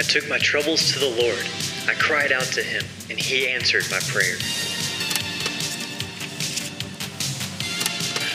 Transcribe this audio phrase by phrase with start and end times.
[0.00, 1.44] I took my troubles to the Lord.
[1.86, 4.36] I cried out to him, and he answered my prayer.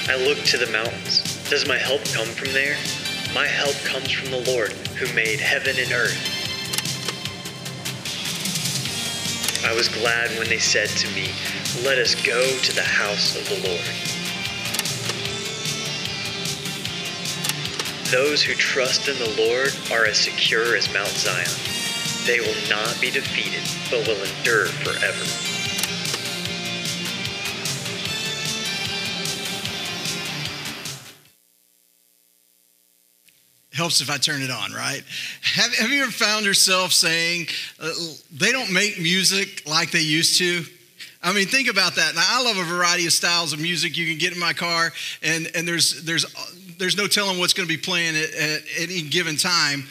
[0.07, 1.21] I looked to the mountains.
[1.49, 2.77] Does my help come from there?
[3.33, 6.34] My help comes from the Lord, who made heaven and earth.
[9.65, 11.33] I was glad when they said to me,
[11.83, 13.81] Let us go to the house of the Lord.
[18.11, 21.49] Those who trust in the Lord are as secure as Mount Zion.
[22.27, 25.55] They will not be defeated, but will endure forever.
[33.85, 35.03] Helps if I turn it on, right?
[35.44, 37.45] Have, have you ever found yourself saying,
[37.80, 37.91] uh,
[38.34, 40.66] they don't make music like they used to?
[41.21, 42.16] I mean, think about that.
[42.16, 44.91] Now, I love a variety of styles of music you can get in my car,
[45.22, 46.25] and, and there's, there's,
[46.80, 49.83] there's no telling what's going to be playing at, at any given time.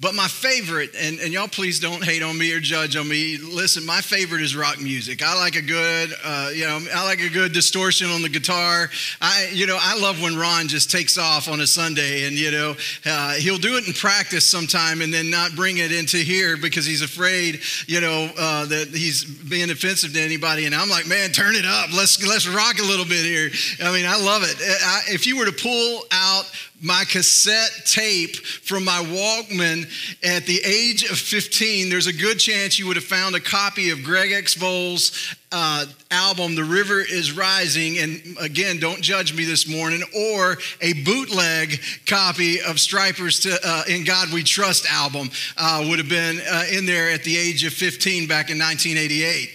[0.00, 3.36] But my favorite, and, and y'all please don't hate on me or judge on me.
[3.36, 5.24] Listen, my favorite is rock music.
[5.24, 8.90] I like a good, uh, you know, I like a good distortion on the guitar.
[9.20, 12.52] I, you know, I love when Ron just takes off on a Sunday, and you
[12.52, 12.76] know,
[13.06, 16.86] uh, he'll do it in practice sometime, and then not bring it into here because
[16.86, 20.66] he's afraid, you know, uh, that he's being offensive to anybody.
[20.66, 21.92] And I'm like, man, turn it up.
[21.92, 23.50] Let's let's rock a little bit here.
[23.82, 24.56] I mean, I love it.
[24.60, 26.44] I, if you were to pull out
[26.80, 29.87] my cassette tape from my Walkman
[30.22, 33.90] at the age of 15, there's a good chance you would have found a copy
[33.90, 34.54] of Greg X.
[34.54, 37.98] Volz uh, album, The River is Rising.
[37.98, 43.84] And again, don't judge me this morning, or a bootleg copy of Stryper's to, uh,
[43.88, 47.64] In God We Trust album uh, would have been uh, in there at the age
[47.64, 49.50] of 15 back in 1988.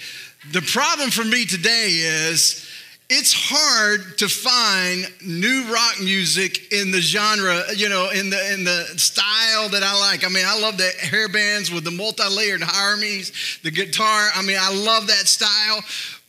[0.52, 2.63] The problem for me today is
[3.16, 8.64] it's hard to find new rock music in the genre, you know, in the in
[8.64, 10.26] the style that I like.
[10.26, 14.30] I mean, I love the hair bands with the multi-layered harmonies, the guitar.
[14.34, 15.82] I mean, I love that style.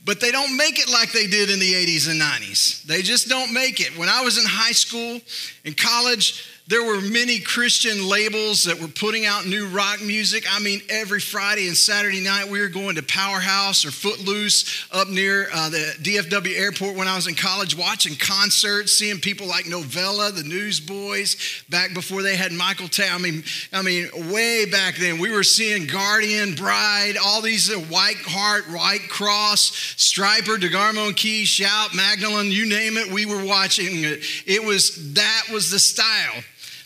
[0.06, 2.82] But they don't make it like they did in the 80s and 90s.
[2.82, 3.96] They just don't make it.
[3.96, 5.18] When I was in high school,
[5.64, 10.46] in college, there were many Christian labels that were putting out new rock music.
[10.50, 15.08] I mean, every Friday and Saturday night, we were going to Powerhouse or Footloose up
[15.08, 19.66] near uh, the DFW airport when I was in college, watching concerts, seeing people like
[19.66, 23.12] Novella, the Newsboys, back before they had Michael Tait.
[23.14, 27.74] I mean, I mean, way back then, we were seeing Guardian, Bride, all these uh,
[27.74, 34.24] Whiteheart, White Cross, Stryper, DeGarmo Key, Shout, Magdalene, you name it, we were watching it.
[34.46, 36.42] It was that was the style.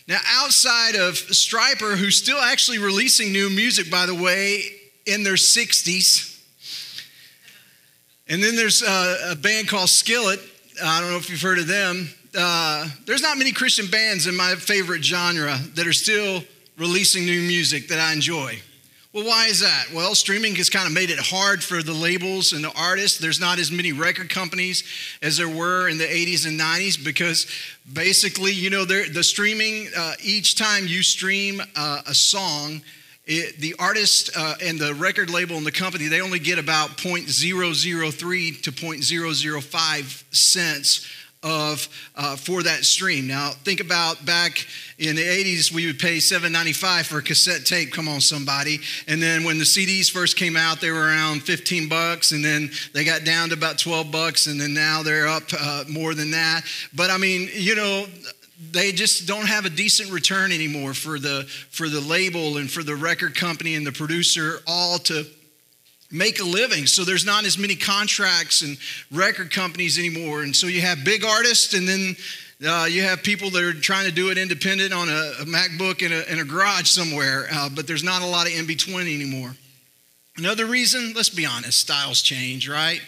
[0.09, 4.63] Now, outside of Stryper, who's still actually releasing new music, by the way,
[5.05, 6.41] in their 60s,
[8.27, 10.39] and then there's a, a band called Skillet.
[10.83, 12.09] I don't know if you've heard of them.
[12.35, 16.43] Uh, there's not many Christian bands in my favorite genre that are still
[16.77, 18.59] releasing new music that I enjoy.
[19.11, 19.87] Well, why is that?
[19.91, 23.17] Well, streaming has kind of made it hard for the labels and the artists.
[23.17, 24.83] There's not as many record companies
[25.23, 27.47] as there were in the 80s and 90s because
[27.91, 32.83] basically, you know, the streaming, uh, each time you stream uh, a song,
[33.25, 36.89] it, the artist uh, and the record label and the company, they only get about
[36.97, 41.07] 0.003 to 0.005 cents
[41.41, 43.27] of uh, for that stream.
[43.27, 44.65] Now think about back
[44.97, 47.93] in the 80s, we would pay $7.95 for a cassette tape.
[47.93, 48.79] Come on, somebody.
[49.07, 52.69] And then when the CDs first came out, they were around 15 bucks, and then
[52.93, 56.31] they got down to about 12 bucks, and then now they're up uh, more than
[56.31, 56.63] that.
[56.93, 58.05] But I mean, you know
[58.71, 62.83] they just don't have a decent return anymore for the for the label and for
[62.83, 65.25] the record company and the producer all to
[66.11, 66.87] make a living.
[66.87, 68.77] So there's not as many contracts and
[69.11, 70.43] record companies anymore.
[70.43, 72.15] And so you have big artists and then
[72.67, 76.01] uh, you have people that are trying to do it independent on a, a MacBook
[76.01, 79.07] in a, in a, garage somewhere, uh, but there's not a lot of in between
[79.07, 79.55] anymore.
[80.35, 83.01] Another reason, let's be honest, styles change, right?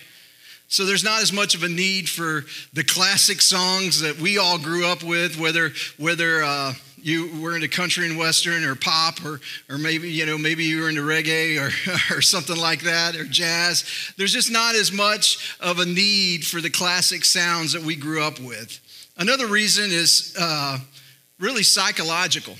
[0.69, 4.57] So there's not as much of a need for the classic songs that we all
[4.57, 9.39] grew up with, whether whether uh, you were into country and western or pop or
[9.69, 13.25] or maybe you know maybe you were into reggae or or something like that or
[13.25, 13.85] jazz.
[14.17, 18.23] There's just not as much of a need for the classic sounds that we grew
[18.23, 18.79] up with.
[19.17, 20.79] Another reason is uh,
[21.39, 22.55] really psychological.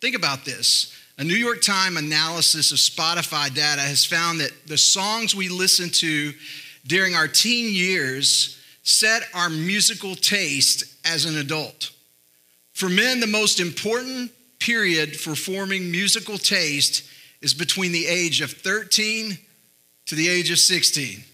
[0.00, 0.96] Think about this.
[1.18, 5.90] A New York Times analysis of Spotify data has found that the songs we listen
[5.90, 6.32] to
[6.86, 11.92] during our teen years set our musical taste as an adult.
[12.72, 17.04] For men, the most important period for forming musical taste
[17.40, 19.36] is between the age of 13
[20.06, 21.24] to the age of 16.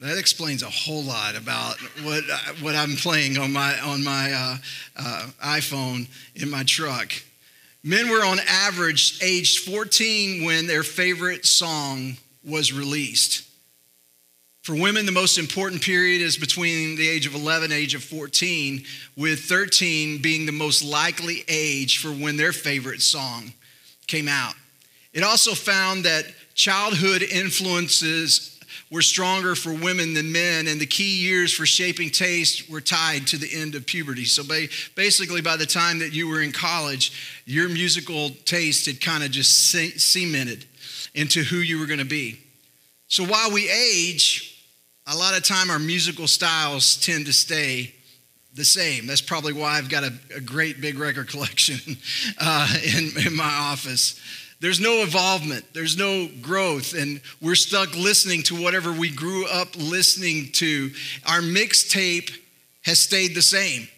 [0.00, 2.24] That explains a whole lot about what,
[2.60, 4.56] what I'm playing on my, on my uh,
[4.98, 7.12] uh, iPhone in my truck.
[7.82, 13.48] Men were on average aged 14 when their favorite song was released.
[14.64, 18.02] For women, the most important period is between the age of 11 and age of
[18.02, 18.82] 14,
[19.14, 23.52] with 13 being the most likely age for when their favorite song
[24.06, 24.54] came out.
[25.12, 26.24] It also found that
[26.54, 28.58] childhood influences
[28.90, 33.26] were stronger for women than men, and the key years for shaping taste were tied
[33.26, 34.24] to the end of puberty.
[34.24, 34.44] So
[34.96, 39.30] basically, by the time that you were in college, your musical taste had kind of
[39.30, 39.70] just
[40.00, 40.64] cemented
[41.14, 42.40] into who you were going to be.
[43.08, 44.52] So while we age,
[45.06, 47.94] a lot of time our musical styles tend to stay
[48.54, 49.06] the same.
[49.06, 51.96] That's probably why I've got a, a great big record collection
[52.40, 54.20] uh, in, in my office.
[54.60, 59.76] There's no involvement, there's no growth, and we're stuck listening to whatever we grew up
[59.76, 60.90] listening to.
[61.26, 62.34] Our mixtape
[62.82, 63.88] has stayed the same.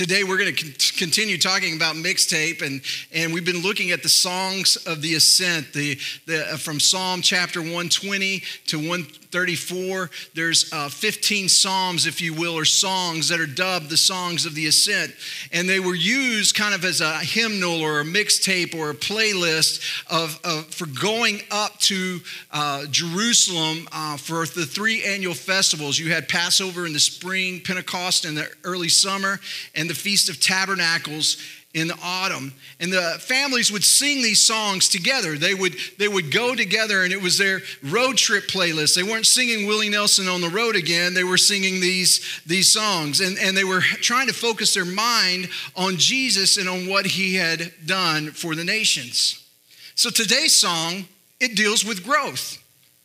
[0.00, 2.80] Today, we're going to continue talking about mixtape, and,
[3.12, 7.20] and we've been looking at the songs of the ascent, the, the, uh, from Psalm
[7.20, 8.78] chapter 120 to
[9.32, 10.10] 134.
[10.34, 14.56] There's uh, 15 psalms, if you will, or songs that are dubbed the songs of
[14.56, 15.14] the ascent.
[15.52, 19.80] And they were used kind of as a hymnal or a mixtape or a playlist
[20.10, 25.96] of, of for going up to uh, Jerusalem uh, for the three annual festivals.
[25.96, 29.38] You had Passover in the spring, Pentecost in the early summer,
[29.76, 31.36] and the Feast of Tabernacles
[31.72, 32.52] in the autumn.
[32.80, 35.36] And the families would sing these songs together.
[35.36, 38.96] They would they would go together and it was their road trip playlist.
[38.96, 41.14] They weren't singing willie nelson on the road again.
[41.14, 43.20] They were singing these these songs.
[43.20, 47.36] And, and they were trying to focus their mind on jesus and on what he
[47.36, 49.46] had done for the nations.
[49.94, 51.06] So today's song
[51.38, 52.59] it deals with growth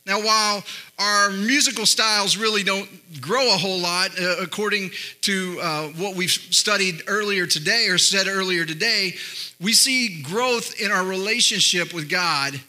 [0.05, 0.63] now, while
[0.99, 2.87] our musical styles really don't
[3.21, 4.91] grow a whole lot, uh, according
[5.21, 9.15] to uh, what we've studied earlier today or said earlier today,
[9.59, 12.59] we see growth in our relationship with God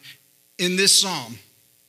[0.57, 1.37] in this psalm.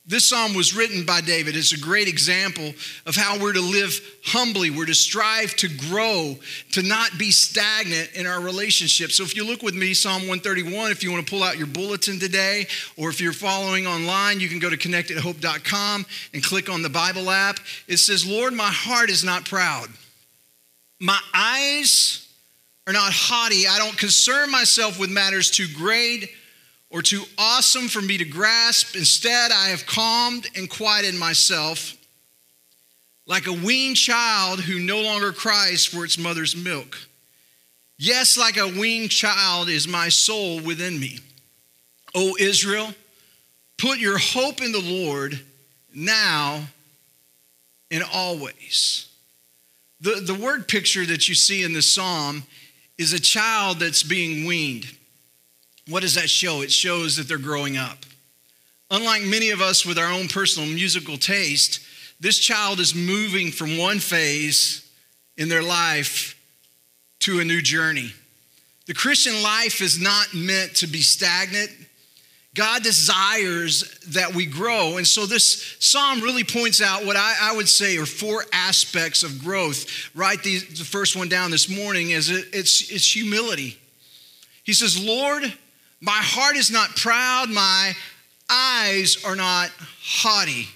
[0.09, 1.55] This psalm was written by David.
[1.55, 2.73] It's a great example
[3.05, 4.71] of how we're to live humbly.
[4.71, 6.35] We're to strive to grow,
[6.71, 9.11] to not be stagnant in our relationship.
[9.11, 11.67] So if you look with me, Psalm 131, if you want to pull out your
[11.67, 12.65] bulletin today,
[12.97, 17.29] or if you're following online, you can go to connectathope.com and click on the Bible
[17.29, 17.59] app.
[17.87, 19.89] It says, Lord, my heart is not proud.
[20.99, 22.27] My eyes
[22.87, 23.67] are not haughty.
[23.67, 26.31] I don't concern myself with matters too great
[26.89, 28.95] or too awesome for me to grasp.
[28.95, 31.95] Instead, I have calmed and quieted myself
[33.25, 36.97] like a weaned child who no longer cries for its mother's milk.
[37.97, 41.19] Yes, like a weaned child is my soul within me.
[42.15, 42.93] O Israel,
[43.77, 45.39] put your hope in the Lord
[45.93, 46.61] now
[47.91, 49.07] and always.
[50.01, 52.43] The, the word picture that you see in this psalm
[52.97, 54.87] is a child that's being weaned.
[55.89, 56.61] What does that show?
[56.61, 57.97] It shows that they're growing up.
[58.91, 61.79] Unlike many of us with our own personal musical taste,
[62.19, 64.89] this child is moving from one phase
[65.37, 66.35] in their life
[67.19, 68.13] to a new journey.
[68.87, 71.69] The Christian life is not meant to be stagnant.
[72.55, 74.97] God desires that we grow.
[74.97, 79.23] And so this psalm really points out what I, I would say are four aspects
[79.23, 80.09] of growth.
[80.15, 83.77] Write the, the first one down this morning is it, it's, it's humility.
[84.63, 85.53] He says, Lord,
[86.01, 87.93] my heart is not proud, my
[88.49, 89.69] eyes are not
[90.01, 90.67] haughty.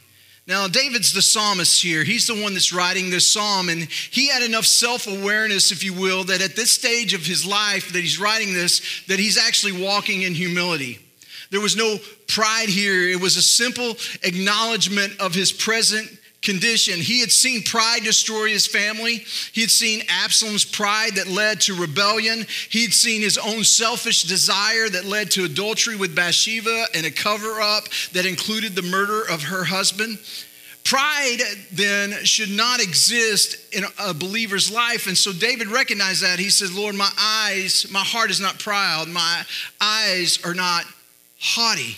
[0.46, 2.04] Now, David's the psalmist here.
[2.04, 5.94] He's the one that's writing this psalm, and he had enough self awareness, if you
[5.94, 9.82] will, that at this stage of his life that he's writing this, that he's actually
[9.82, 11.00] walking in humility.
[11.50, 16.10] There was no pride here, it was a simple acknowledgement of his present
[16.44, 17.00] condition.
[17.00, 19.26] He had seen pride destroy his family.
[19.54, 22.46] He had seen Absalom's pride that led to rebellion.
[22.70, 27.12] He had seen his own selfish desire that led to adultery with Bathsheba and a
[27.12, 30.20] cover up that included the murder of her husband.
[30.84, 31.40] Pride
[31.72, 35.08] then should not exist in a believer's life.
[35.08, 36.40] And so David recognized that.
[36.40, 39.46] He says, Lord, my eyes, my heart is not proud, my
[39.80, 40.84] eyes are not
[41.40, 41.98] haughty.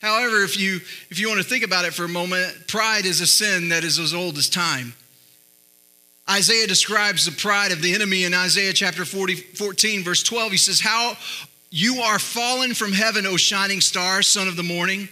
[0.00, 0.76] However, if you,
[1.10, 3.84] if you want to think about it for a moment, pride is a sin that
[3.84, 4.94] is as old as time.
[6.28, 10.52] Isaiah describes the pride of the enemy in Isaiah chapter 40, 14, verse 12.
[10.52, 11.16] He says, How
[11.70, 15.08] you are fallen from heaven, O shining star, son of the morning.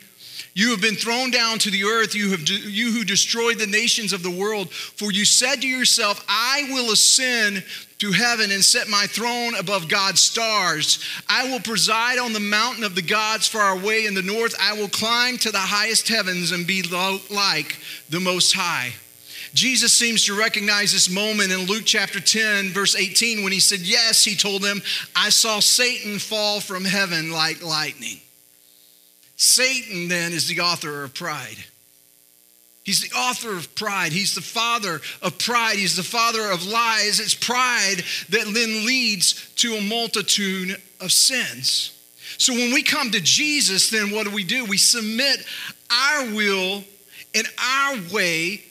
[0.54, 4.12] You have been thrown down to the earth, you, have, you who destroyed the nations
[4.12, 4.72] of the world.
[4.72, 7.64] For you said to yourself, I will ascend
[7.98, 11.04] to heaven and set my throne above God's stars.
[11.28, 14.54] I will preside on the mountain of the gods far away in the north.
[14.60, 17.76] I will climb to the highest heavens and be like
[18.08, 18.92] the Most High.
[19.54, 23.80] Jesus seems to recognize this moment in Luke chapter 10, verse 18, when he said,
[23.80, 24.82] Yes, he told them,
[25.16, 28.20] I saw Satan fall from heaven like lightning.
[29.36, 31.56] Satan then is the author of pride.
[32.88, 34.12] He's the author of pride.
[34.12, 35.76] He's the father of pride.
[35.76, 37.20] He's the father of lies.
[37.20, 41.92] It's pride that then leads to a multitude of sins.
[42.38, 44.64] So when we come to Jesus, then what do we do?
[44.64, 45.44] We submit
[45.90, 46.82] our will
[47.34, 48.62] and our way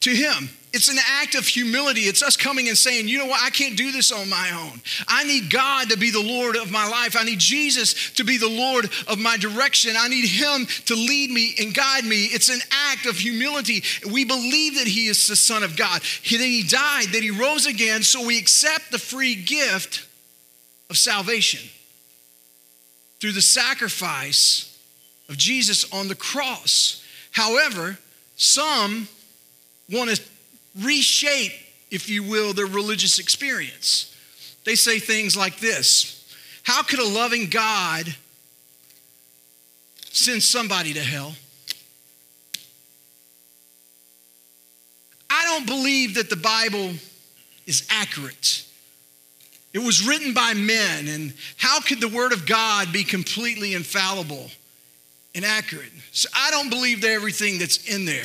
[0.00, 0.50] to Him.
[0.72, 2.02] It's an act of humility.
[2.02, 4.80] It's us coming and saying, you know what, I can't do this on my own.
[5.06, 7.14] I need God to be the Lord of my life.
[7.18, 9.92] I need Jesus to be the Lord of my direction.
[9.98, 12.24] I need Him to lead me and guide me.
[12.24, 13.82] It's an act of humility.
[14.10, 17.66] We believe that He is the Son of God, that He died, that He rose
[17.66, 20.08] again, so we accept the free gift
[20.88, 21.60] of salvation
[23.20, 24.74] through the sacrifice
[25.28, 27.04] of Jesus on the cross.
[27.30, 27.98] However,
[28.36, 29.06] some
[29.90, 30.31] want to
[30.80, 31.52] reshape,
[31.90, 34.14] if you will, their religious experience.
[34.64, 38.14] They say things like this How could a loving God
[40.10, 41.34] send somebody to hell?
[45.28, 46.92] I don't believe that the Bible
[47.66, 48.64] is accurate.
[49.72, 54.50] It was written by men, and how could the Word of God be completely infallible
[55.34, 55.90] and accurate?
[56.12, 58.24] So I don't believe everything that's in there.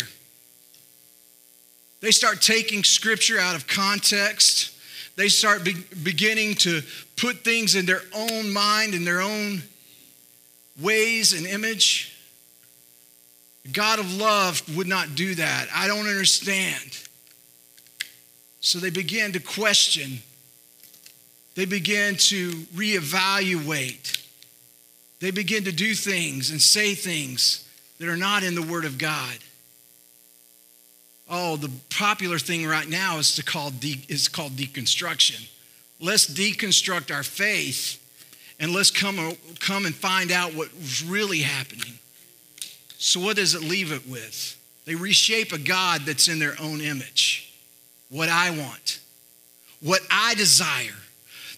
[1.99, 4.71] They start taking scripture out of context.
[5.15, 6.81] They start be- beginning to
[7.15, 9.63] put things in their own mind, in their own
[10.79, 12.15] ways and image.
[13.71, 15.67] God of love would not do that.
[15.73, 17.03] I don't understand.
[18.59, 20.19] So they begin to question.
[21.55, 24.23] They begin to reevaluate.
[25.19, 27.67] They begin to do things and say things
[27.99, 29.37] that are not in the Word of God.
[31.29, 35.49] Oh, the popular thing right now is to call de- is called deconstruction.
[35.99, 38.03] Let's deconstruct our faith
[38.59, 41.99] and let's come, come and find out what's really happening.
[42.97, 44.57] So, what does it leave it with?
[44.85, 47.53] They reshape a God that's in their own image.
[48.09, 48.99] What I want,
[49.81, 50.95] what I desire.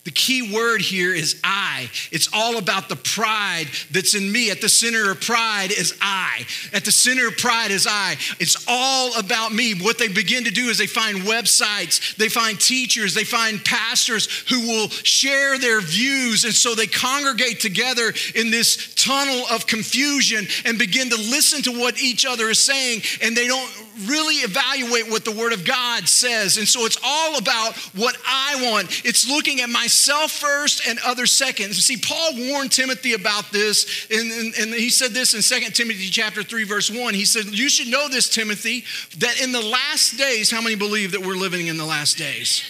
[0.10, 1.88] The key word here is I.
[2.12, 4.50] It's all about the pride that's in me.
[4.50, 6.48] At the center of pride is I.
[6.74, 8.18] At the center of pride is I.
[8.40, 9.76] It's all about me.
[9.76, 14.28] What they begin to do is they find websites, they find teachers, they find pastors
[14.50, 16.44] who will share their views.
[16.44, 21.80] And so they congregate together in this tunnel of confusion and begin to listen to
[21.80, 23.04] what each other is saying.
[23.22, 23.72] And they don't
[24.08, 26.58] really evaluate what the Word of God says.
[26.58, 29.06] And so it's all about what I want.
[29.06, 31.74] It's looking at myself first and others second.
[31.74, 36.10] See, Paul warned Timothy about this, and, and, and he said this in 2 Timothy
[36.10, 37.14] chapter 3, verse 1.
[37.14, 38.84] He said, You should know this, Timothy,
[39.18, 42.64] that in the last days, how many believe that we're living in the last days?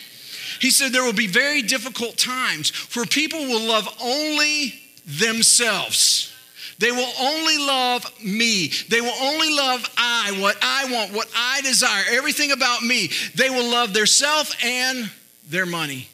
[0.59, 4.73] He said, There will be very difficult times, for people will love only
[5.05, 6.33] themselves.
[6.79, 8.71] They will only love me.
[8.87, 13.11] They will only love I, what I want, what I desire, everything about me.
[13.35, 15.11] They will love their self and
[15.49, 16.07] their money.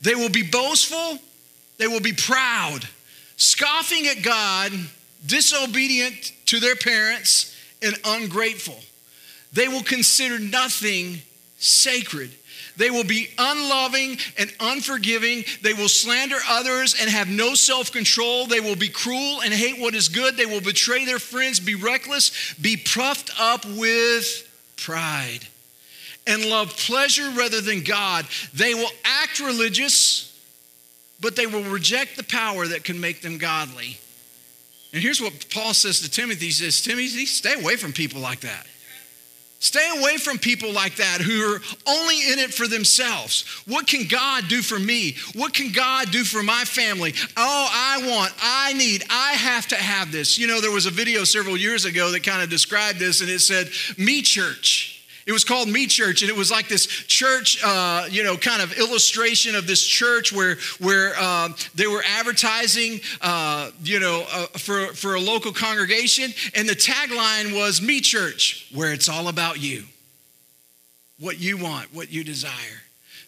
[0.00, 1.18] They will be boastful.
[1.78, 2.86] They will be proud,
[3.36, 4.70] scoffing at God,
[5.26, 8.78] disobedient to their parents, and ungrateful.
[9.54, 11.22] They will consider nothing
[11.58, 12.30] sacred.
[12.76, 15.44] They will be unloving and unforgiving.
[15.62, 18.46] They will slander others and have no self control.
[18.46, 20.36] They will be cruel and hate what is good.
[20.36, 24.46] They will betray their friends, be reckless, be puffed up with
[24.76, 25.40] pride,
[26.26, 28.26] and love pleasure rather than God.
[28.54, 30.38] They will act religious,
[31.20, 33.98] but they will reject the power that can make them godly.
[34.92, 38.40] And here's what Paul says to Timothy He says, Timothy, stay away from people like
[38.40, 38.66] that.
[39.60, 43.44] Stay away from people like that who are only in it for themselves.
[43.66, 45.16] What can God do for me?
[45.34, 47.12] What can God do for my family?
[47.36, 50.38] Oh, I want, I need, I have to have this.
[50.38, 53.28] You know, there was a video several years ago that kind of described this, and
[53.28, 54.99] it said, Me Church.
[55.26, 58.62] It was called Me Church, and it was like this church, uh, you know, kind
[58.62, 64.46] of illustration of this church where where uh, they were advertising, uh, you know, uh,
[64.58, 69.60] for for a local congregation, and the tagline was Me Church, where it's all about
[69.60, 69.84] you,
[71.18, 72.82] what you want, what you desire.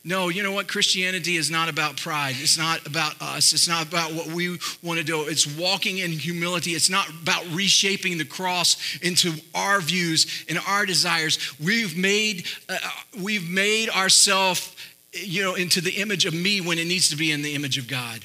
[0.04, 0.66] No, you know what?
[0.66, 2.34] Christianity is not about pride.
[2.38, 3.52] It's not about us.
[3.52, 5.28] It's not about what we want to do.
[5.28, 6.72] It's walking in humility.
[6.72, 11.54] It's not about reshaping the cross into our views and our desires.
[11.60, 12.78] We've made, uh,
[13.22, 14.74] we've made ourselves
[15.12, 17.78] you know, into the image of me when it needs to be in the image
[17.78, 18.24] of God.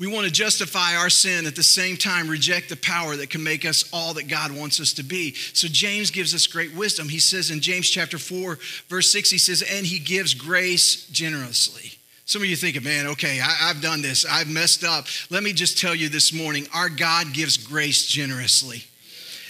[0.00, 3.42] We want to justify our sin at the same time reject the power that can
[3.42, 5.34] make us all that God wants us to be.
[5.34, 7.10] So James gives us great wisdom.
[7.10, 11.98] He says in James chapter 4, verse 6, he says, and he gives grace generously.
[12.24, 15.04] Some of you thinking, man, okay, I, have done this, I've messed up.
[15.28, 18.84] Let me just tell you this morning our God gives grace generously.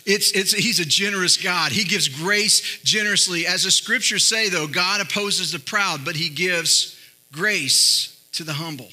[0.05, 1.71] It's, it's, he's a generous God.
[1.71, 3.47] He gives grace generously.
[3.47, 6.99] As the scriptures say, though, God opposes the proud, but he gives
[7.31, 8.89] grace to the humble.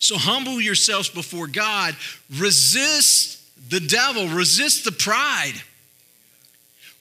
[0.00, 1.94] So humble yourselves before God,
[2.36, 3.38] resist
[3.70, 5.54] the devil, resist the pride.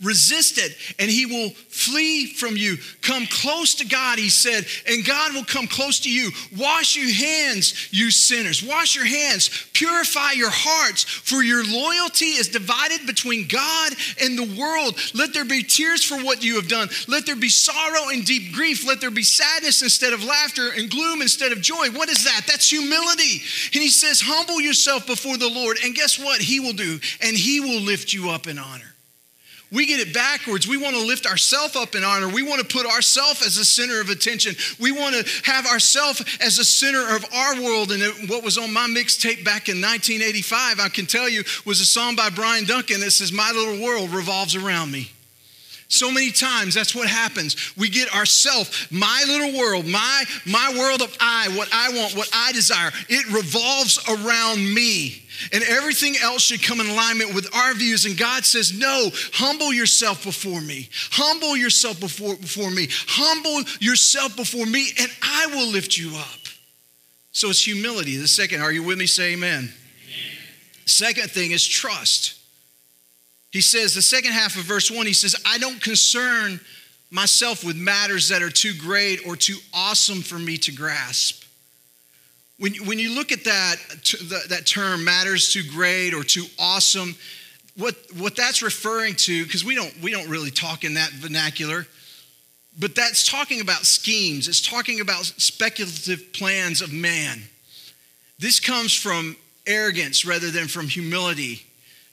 [0.02, 2.78] Resist it, and he will flee from you.
[3.02, 6.32] Come close to God, he said, and God will come close to you.
[6.58, 8.64] Wash your hands, you sinners.
[8.64, 9.50] Wash your hands.
[9.74, 13.92] Purify your hearts, for your loyalty is divided between God
[14.22, 14.98] and the world.
[15.14, 16.88] Let there be tears for what you have done.
[17.10, 18.88] Let there be sorrow and deep grief.
[18.88, 21.90] Let there be sadness instead of laughter and gloom instead of joy.
[21.92, 22.44] What is that?
[22.48, 23.42] That's humility.
[23.74, 26.40] And he says, Humble yourself before the Lord, and guess what?
[26.42, 28.96] He will do, and he will lift you up in honor.
[29.72, 30.68] We get it backwards.
[30.68, 32.28] We want to lift ourselves up in honor.
[32.28, 34.56] We want to put ourselves as a center of attention.
[34.80, 37.92] We want to have ourselves as a center of our world.
[37.92, 41.86] And what was on my mixtape back in 1985, I can tell you, was a
[41.86, 45.12] song by Bryan Duncan that says, My little world revolves around me.
[45.92, 47.76] So many times that's what happens.
[47.76, 52.30] We get ourself, my little world, my my world of I, what I want, what
[52.32, 52.92] I desire.
[53.10, 55.24] It revolves around me.
[55.54, 58.06] And everything else should come in alignment with our views.
[58.06, 60.90] And God says, No, humble yourself before me.
[61.12, 62.88] Humble yourself before, before me.
[63.08, 66.40] Humble yourself before me, and I will lift you up.
[67.32, 68.18] So it's humility.
[68.18, 69.06] The second, are you with me?
[69.06, 69.60] Say amen.
[69.60, 69.74] amen.
[70.86, 72.36] Second thing is trust.
[73.52, 76.60] He says, the second half of verse one, he says, I don't concern
[77.12, 81.39] myself with matters that are too great or too awesome for me to grasp.
[82.60, 83.78] When, when you look at that,
[84.50, 87.16] that term, matters too great or too awesome,
[87.78, 91.88] what, what that's referring to, because we don't, we don't really talk in that vernacular,
[92.78, 94.48] but that's talking about schemes.
[94.48, 97.42] It's talking about speculative plans of man.
[98.38, 101.66] This comes from arrogance rather than from humility.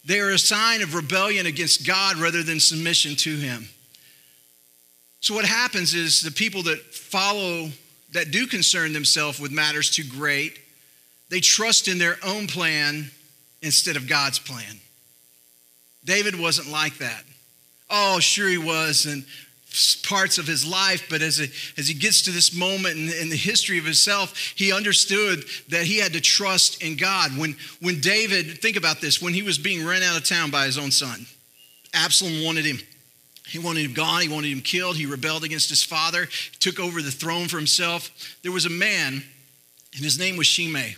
[0.04, 3.68] They are a sign of rebellion against God rather than submission to Him.
[5.20, 7.70] So, what happens is the people that follow,
[8.16, 10.58] that do concern themselves with matters too great,
[11.28, 13.10] they trust in their own plan
[13.62, 14.80] instead of God's plan.
[16.04, 17.22] David wasn't like that.
[17.90, 19.24] Oh, sure he was, and
[20.02, 21.38] parts of his life, but as,
[21.76, 25.84] as he gets to this moment in, in, the history of himself, he understood that
[25.84, 27.36] he had to trust in God.
[27.36, 30.64] When, when David, think about this, when he was being run out of town by
[30.64, 31.26] his own son,
[31.92, 32.78] Absalom wanted him.
[33.46, 34.22] He wanted him gone.
[34.22, 34.96] He wanted him killed.
[34.96, 38.36] He rebelled against his father, he took over the throne for himself.
[38.42, 39.22] There was a man,
[39.94, 40.96] and his name was Shimei.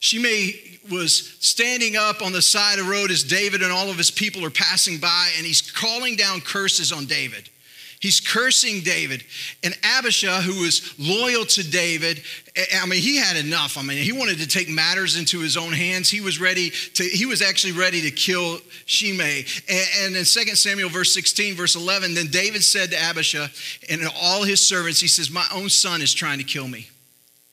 [0.00, 3.98] Shimei was standing up on the side of the road as David and all of
[3.98, 7.48] his people are passing by, and he's calling down curses on David.
[8.00, 9.24] He's cursing David.
[9.64, 12.22] And Abishai, who was loyal to David,
[12.80, 13.76] I mean, he had enough.
[13.76, 16.08] I mean, he wanted to take matters into his own hands.
[16.08, 19.46] He was ready to, he was actually ready to kill Shimei.
[19.68, 23.48] And, in 2 Samuel, verse 16, verse 11, then David said to Abishai
[23.90, 26.88] and all his servants, he says, My own son is trying to kill me.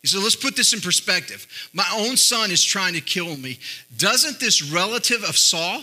[0.03, 1.47] He said, Let's put this in perspective.
[1.73, 3.57] My own son is trying to kill me.
[3.97, 5.81] Doesn't this relative of Saul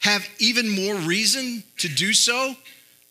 [0.00, 2.56] have even more reason to do so?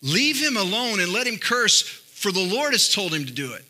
[0.02, 3.54] Leave him alone and let him curse, for the Lord has told him to do
[3.54, 3.66] it.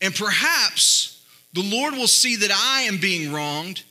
[0.00, 3.82] And perhaps the Lord will see that I am being wronged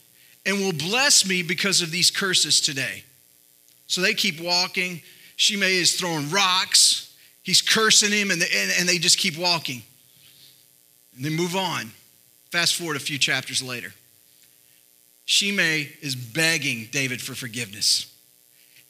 [0.45, 3.03] and will bless me because of these curses today.
[3.87, 5.01] So they keep walking.
[5.35, 7.15] Shimei is throwing rocks.
[7.43, 9.83] He's cursing him, and, and, and they just keep walking.
[11.15, 11.91] And they move on.
[12.51, 13.93] Fast forward a few chapters later.
[15.25, 18.12] Shimei is begging David for forgiveness.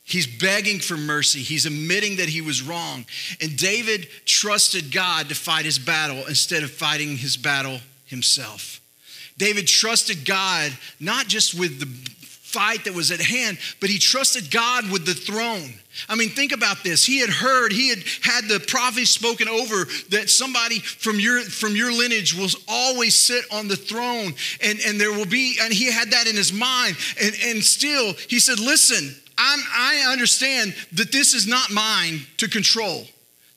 [0.03, 1.39] He's begging for mercy.
[1.39, 3.05] He's admitting that he was wrong.
[3.41, 8.81] And David trusted God to fight his battle instead of fighting his battle himself.
[9.37, 11.85] David trusted God not just with the
[12.53, 15.73] fight that was at hand, but he trusted God with the throne.
[16.07, 17.03] I mean, think about this.
[17.03, 21.75] He had heard, he had had the prophecy spoken over that somebody from your from
[21.75, 25.91] your lineage will always sit on the throne, and, and there will be, and he
[25.91, 26.95] had that in his mind.
[27.21, 32.47] And, and still, he said, Listen, I'm, I understand that this is not mine to
[32.47, 33.05] control.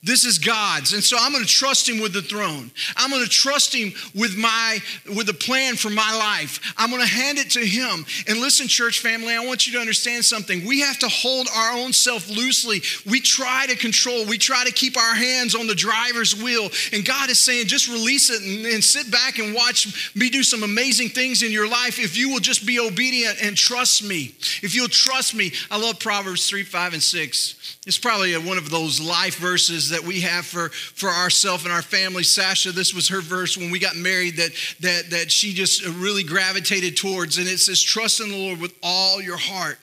[0.03, 0.93] This is God's.
[0.93, 2.71] And so I'm going to trust him with the throne.
[2.97, 4.79] I'm going to trust him with my
[5.17, 6.61] with a plan for my life.
[6.77, 8.05] I'm going to hand it to him.
[8.29, 10.65] And listen church family, I want you to understand something.
[10.67, 12.83] We have to hold our own self loosely.
[13.11, 14.27] We try to control.
[14.27, 16.69] We try to keep our hands on the driver's wheel.
[16.93, 20.43] And God is saying just release it and, and sit back and watch me do
[20.43, 24.35] some amazing things in your life if you will just be obedient and trust me.
[24.63, 25.53] If you'll trust me.
[25.71, 27.66] I love Proverbs 3, 5 and 6.
[27.87, 31.83] It's probably one of those life verses that we have for, for ourselves and our
[31.83, 32.25] family.
[32.25, 36.25] Sasha, this was her verse when we got married that, that, that she just really
[36.25, 37.39] gravitated towards.
[37.39, 39.79] And it says, Trust in the Lord with all your heart.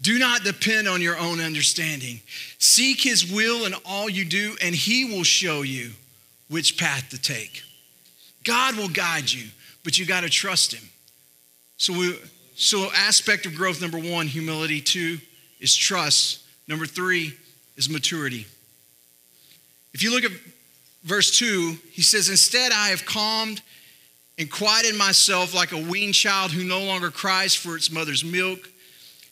[0.00, 2.20] Do not depend on your own understanding.
[2.58, 5.90] Seek his will in all you do, and he will show you
[6.48, 7.62] which path to take.
[8.42, 9.48] God will guide you,
[9.84, 10.88] but you got to trust him.
[11.76, 12.18] So, we,
[12.54, 14.80] so aspect of growth number one, humility.
[14.80, 15.18] Two
[15.60, 16.44] is trust.
[16.68, 17.32] Number three
[17.76, 18.46] is maturity.
[19.94, 20.32] If you look at
[21.02, 23.62] verse 2, he says, Instead, I have calmed
[24.38, 28.68] and quieted myself like a weaned child who no longer cries for its mother's milk.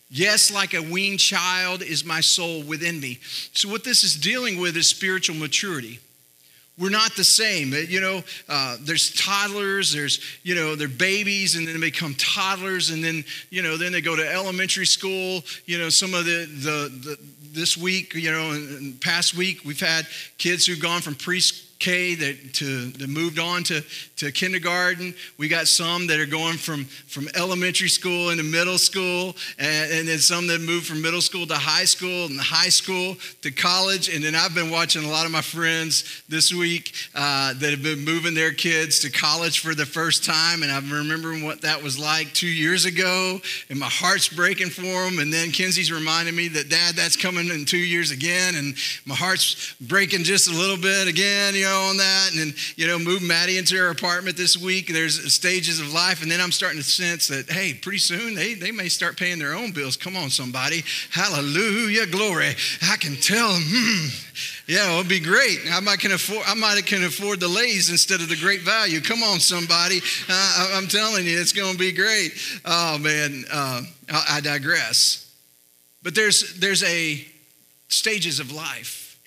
[0.09, 3.19] Yes, like a weaned child is my soul within me.
[3.53, 6.01] So, what this is dealing with is spiritual maturity.
[6.79, 7.73] We're not the same.
[7.73, 12.91] You know, uh, there's toddlers, there's, you know, they're babies, and then they become toddlers,
[12.91, 15.43] and then, you know, then they go to elementary school.
[15.65, 17.19] You know, some of the, the, the
[17.53, 22.15] this week, you know, and past week, we've had kids who've gone from preschool K
[22.15, 23.83] that, to, that moved on to,
[24.17, 25.15] to kindergarten.
[25.39, 30.09] We got some that are going from, from elementary school into middle school, and, and
[30.09, 34.09] then some that moved from middle school to high school, and high school to college.
[34.09, 37.83] And then I've been watching a lot of my friends this week uh, that have
[37.83, 40.63] been moving their kids to college for the first time.
[40.63, 44.83] And I'm remembering what that was like two years ago, and my heart's breaking for
[44.83, 45.19] them.
[45.19, 49.15] And then Kenzie's reminding me that, Dad, that's coming in two years again, and my
[49.15, 51.55] heart's breaking just a little bit again.
[51.55, 52.31] You on that.
[52.35, 54.93] And you know, move Maddie into her apartment this week.
[54.93, 56.23] There's stages of life.
[56.23, 59.39] And then I'm starting to sense that, hey, pretty soon they, they may start paying
[59.39, 59.97] their own bills.
[59.97, 60.83] Come on, somebody.
[61.11, 62.55] Hallelujah, glory.
[62.83, 64.09] I can tell them, hmm,
[64.67, 65.59] yeah, it'll be great.
[65.71, 69.01] I might can afford, I might can afford the Lays instead of the great value.
[69.01, 70.01] Come on, somebody.
[70.29, 72.33] I'm telling you, it's going to be great.
[72.65, 75.23] Oh, man, uh, I, I digress.
[76.03, 77.27] But there's, there's a
[77.89, 79.19] stages of life.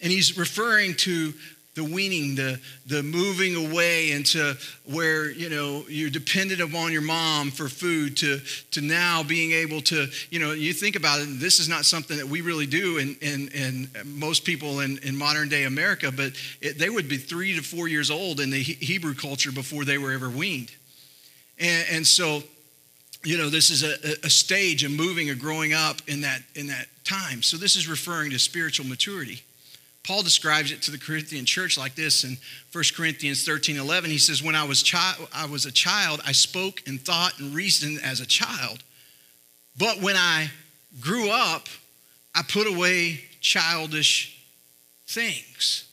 [0.00, 1.32] And he's referring to
[1.78, 7.52] the weaning, the, the moving away into where, you know, you're dependent upon your mom
[7.52, 8.40] for food to,
[8.72, 12.16] to now being able to, you know, you think about it, this is not something
[12.16, 16.32] that we really do in, in, in most people in, in modern day America, but
[16.60, 19.98] it, they would be three to four years old in the Hebrew culture before they
[19.98, 20.72] were ever weaned.
[21.60, 22.42] And, and so,
[23.22, 26.66] you know, this is a, a stage of moving or growing up in that, in
[26.68, 27.42] that time.
[27.42, 29.42] So this is referring to spiritual maturity.
[30.08, 32.38] Paul describes it to the Corinthian church like this in
[32.72, 34.08] 1 Corinthians 13 11.
[34.08, 37.54] He says, When I was, chi- I was a child, I spoke and thought and
[37.54, 38.82] reasoned as a child.
[39.76, 40.50] But when I
[40.98, 41.68] grew up,
[42.34, 44.42] I put away childish
[45.06, 45.86] things.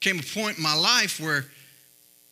[0.00, 1.44] Came a point in my life where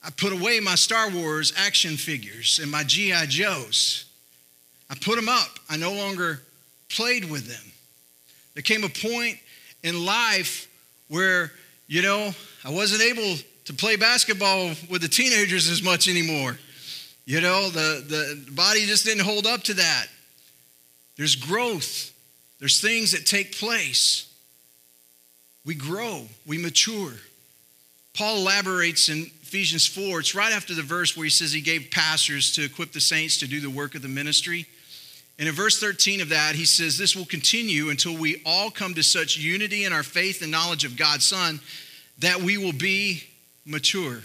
[0.03, 3.27] I put away my Star Wars action figures and my G.I.
[3.27, 4.07] Joes.
[4.89, 5.59] I put them up.
[5.69, 6.41] I no longer
[6.89, 7.73] played with them.
[8.55, 9.37] There came a point
[9.83, 10.65] in life
[11.09, 11.53] where,
[11.87, 12.33] you know,
[12.64, 16.59] I wasn't able to play basketball with the teenagers as much anymore.
[17.25, 20.07] You know, the, the body just didn't hold up to that.
[21.16, 22.12] There's growth,
[22.61, 24.33] there's things that take place.
[25.64, 27.12] We grow, we mature.
[28.14, 30.21] Paul elaborates in Ephesians 4.
[30.21, 33.38] It's right after the verse where he says he gave pastors to equip the saints
[33.38, 34.66] to do the work of the ministry.
[35.38, 38.94] And in verse 13 of that, he says, This will continue until we all come
[38.94, 41.61] to such unity in our faith and knowledge of God's Son
[42.18, 43.25] that we will be
[43.66, 44.20] mature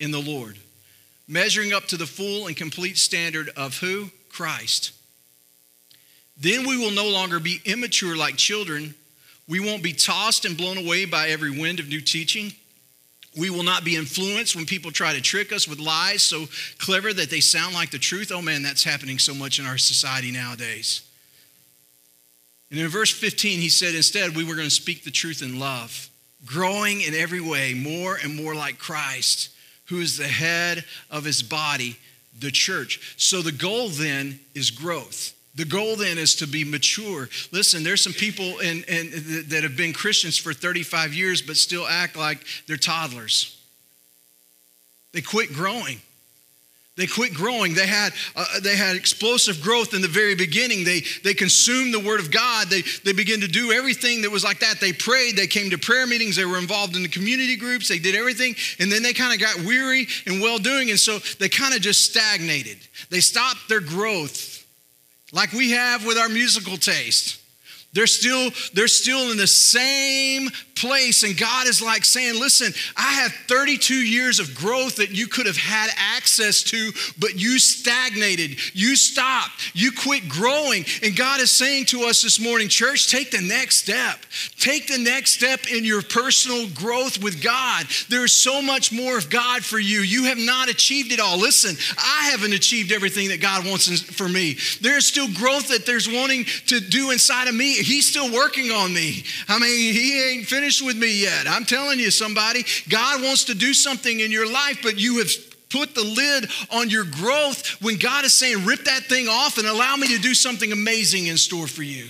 [0.00, 0.58] in the Lord,
[1.28, 4.10] measuring up to the full and complete standard of who?
[4.28, 4.90] Christ.
[6.36, 8.96] Then we will no longer be immature like children.
[9.46, 12.52] We won't be tossed and blown away by every wind of new teaching
[13.36, 16.46] we will not be influenced when people try to trick us with lies so
[16.78, 18.30] clever that they sound like the truth.
[18.32, 21.02] Oh man, that's happening so much in our society nowadays.
[22.70, 25.60] And in verse 15, he said, instead, we were going to speak the truth in
[25.60, 26.08] love,
[26.44, 29.50] growing in every way more and more like Christ,
[29.86, 31.96] who is the head of his body,
[32.38, 33.14] the church.
[33.16, 35.34] So the goal then is growth.
[35.56, 37.28] The goal then is to be mature.
[37.52, 39.10] Listen, there's some people in, in,
[39.48, 43.56] that have been Christians for 35 years but still act like they're toddlers.
[45.12, 46.00] They quit growing.
[46.96, 47.74] They quit growing.
[47.74, 50.84] They had, uh, they had explosive growth in the very beginning.
[50.84, 52.68] They, they consumed the Word of God.
[52.68, 54.80] They, they began to do everything that was like that.
[54.80, 55.36] They prayed.
[55.36, 56.36] They came to prayer meetings.
[56.36, 57.88] They were involved in the community groups.
[57.88, 58.54] They did everything.
[58.78, 60.90] And then they kind of got weary and well doing.
[60.90, 62.78] And so they kind of just stagnated.
[63.10, 64.53] They stopped their growth,
[65.34, 67.40] like we have with our musical taste.
[67.92, 71.22] They're still, they're still in the same place.
[71.22, 75.46] And God is like saying, Listen, I have 32 years of growth that you could
[75.46, 78.58] have had access to, but you stagnated.
[78.74, 79.72] You stopped.
[79.74, 80.84] You quit growing.
[81.02, 84.18] And God is saying to us this morning, church, take the next step.
[84.58, 87.86] Take the next step in your personal growth with God.
[88.08, 90.00] There is so much more of God for you.
[90.00, 91.38] You have not achieved it all.
[91.38, 94.56] Listen, I haven't achieved everything that God wants for me.
[94.80, 97.74] There's still growth that there's wanting to do inside of me.
[97.74, 99.24] He's still working on me.
[99.48, 101.46] I mean, He ain't finished finished with me yet.
[101.46, 105.28] I'm telling you, somebody, God wants to do something in your life, but you have
[105.68, 109.66] put the lid on your growth when God is saying, rip that thing off and
[109.66, 112.06] allow me to do something amazing in store for you.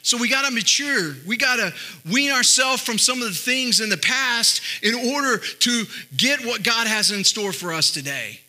[0.00, 1.14] So we got to mature.
[1.26, 1.74] We got to
[2.10, 5.84] wean ourselves from some of the things in the past in order to
[6.16, 8.40] get what God has in store for us today.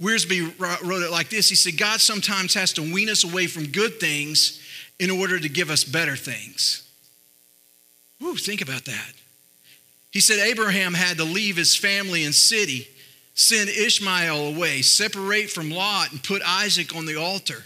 [0.00, 3.66] Wiersbe wrote it like this He said, God sometimes has to wean us away from
[3.66, 4.62] good things
[5.00, 6.86] in order to give us better things.
[8.22, 9.12] Ooh, think about that.
[10.10, 12.88] He said Abraham had to leave his family and city,
[13.34, 17.64] send Ishmael away, separate from Lot, and put Isaac on the altar.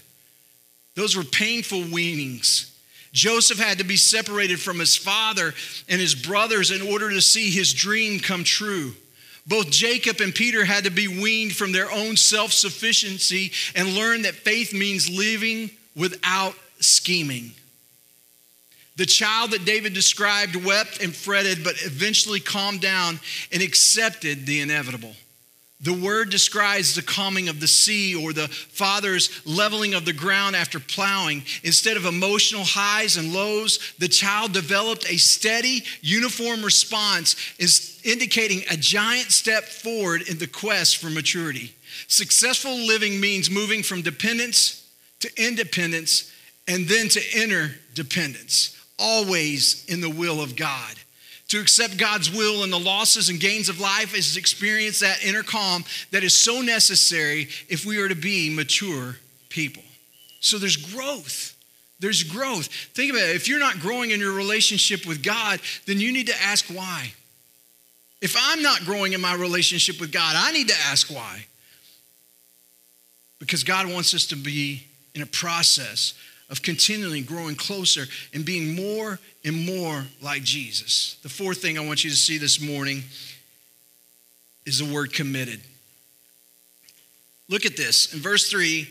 [0.95, 2.71] Those were painful weanings.
[3.13, 5.55] Joseph had to be separated from his father
[5.89, 8.93] and his brothers in order to see his dream come true.
[9.47, 14.23] Both Jacob and Peter had to be weaned from their own self sufficiency and learn
[14.23, 17.53] that faith means living without scheming.
[18.97, 23.19] The child that David described wept and fretted, but eventually calmed down
[23.51, 25.15] and accepted the inevitable.
[25.81, 30.55] The word describes the calming of the sea or the father's leveling of the ground
[30.55, 31.43] after plowing.
[31.65, 38.63] Instead of emotional highs and lows, the child developed a steady, uniform response, is indicating
[38.71, 41.75] a giant step forward in the quest for maturity.
[42.07, 44.89] Successful living means moving from dependence
[45.21, 46.33] to independence
[46.67, 50.95] and then to interdependence always in the will of God.
[51.49, 55.23] To accept God's will and the losses and gains of life is to experience that
[55.25, 59.17] inner calm that is so necessary if we are to be mature
[59.51, 59.83] people.
[60.41, 61.55] So there's growth.
[62.01, 62.67] There's growth.
[62.67, 63.37] Think about it.
[63.37, 67.13] If you're not growing in your relationship with God, then you need to ask why.
[68.21, 71.47] If I'm not growing in my relationship with God, I need to ask why.
[73.39, 76.15] Because God wants us to be in a process
[76.51, 81.17] of continually growing closer and being more and more like Jesus.
[81.23, 83.03] The fourth thing I want you to see this morning
[84.67, 85.61] is the word committed.
[87.49, 88.15] Look at this.
[88.15, 88.89] In verse 3,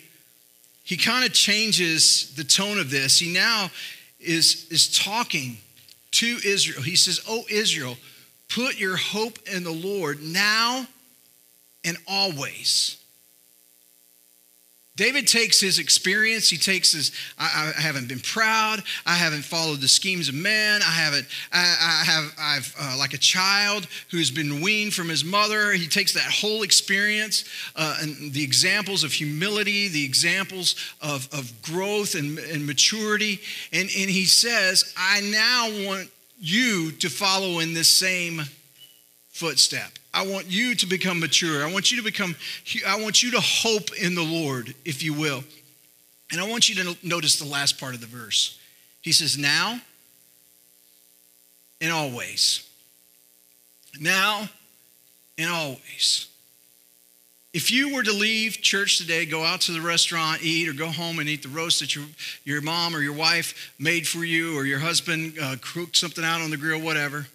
[0.84, 3.20] he kind of changes the tone of this.
[3.20, 3.70] He now
[4.20, 5.58] is, is talking
[6.12, 6.82] to Israel.
[6.82, 7.98] He says, Oh, Israel,
[8.50, 10.86] put your hope in the Lord now
[11.84, 13.03] and always.
[14.96, 19.82] David takes his experience, he takes his, I, I, haven't been proud, I haven't followed
[19.82, 24.30] the schemes of men, I haven't, I, I have, I've, uh, like a child who's
[24.30, 27.44] been weaned from his mother, he takes that whole experience
[27.76, 33.40] uh, and the examples of humility, the examples of, of growth and, and maturity,
[33.72, 38.44] and, and he says, I now want you to follow in this same
[39.32, 39.90] footstep.
[40.14, 41.66] I want you to become mature.
[41.66, 42.36] I want you to become,
[42.88, 45.44] I want you to hope in the Lord, if you will.
[46.32, 48.60] And I want you to notice the last part of the verse.
[49.02, 49.80] He says, Now
[51.82, 52.68] and always.
[54.00, 54.50] Now
[55.38, 56.28] and always.
[57.54, 60.88] If you were to leave church today, go out to the restaurant, eat, or go
[60.88, 62.06] home and eat the roast that your,
[62.46, 66.42] your mom or your wife made for you, or your husband uh, cooked something out
[66.42, 67.28] on the grill, whatever,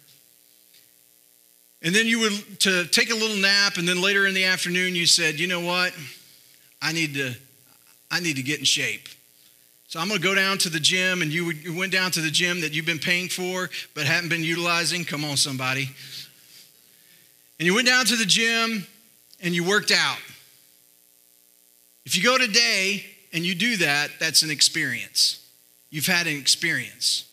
[1.81, 4.95] and then you would to take a little nap, and then later in the afternoon
[4.95, 5.93] you said, you know what?
[6.81, 7.33] I need to,
[8.11, 9.07] I need to get in shape.
[9.87, 12.11] So I'm going to go down to the gym, and you, would, you went down
[12.11, 15.03] to the gym that you've been paying for but hadn't been utilizing.
[15.03, 15.89] Come on, somebody.
[17.59, 18.85] And you went down to the gym
[19.41, 20.17] and you worked out.
[22.05, 25.45] If you go today and you do that, that's an experience.
[25.89, 27.28] You've had an experience.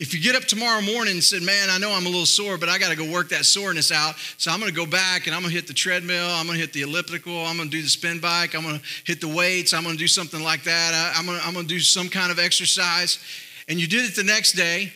[0.00, 2.58] If you get up tomorrow morning and said, Man, I know I'm a little sore,
[2.58, 4.16] but I got to go work that soreness out.
[4.38, 6.28] So I'm going to go back and I'm going to hit the treadmill.
[6.30, 7.46] I'm going to hit the elliptical.
[7.46, 8.56] I'm going to do the spin bike.
[8.56, 9.72] I'm going to hit the weights.
[9.72, 11.14] I'm going to do something like that.
[11.16, 13.22] I, am going to, I'm going to do some kind of exercise.
[13.68, 14.92] And you did it the next day.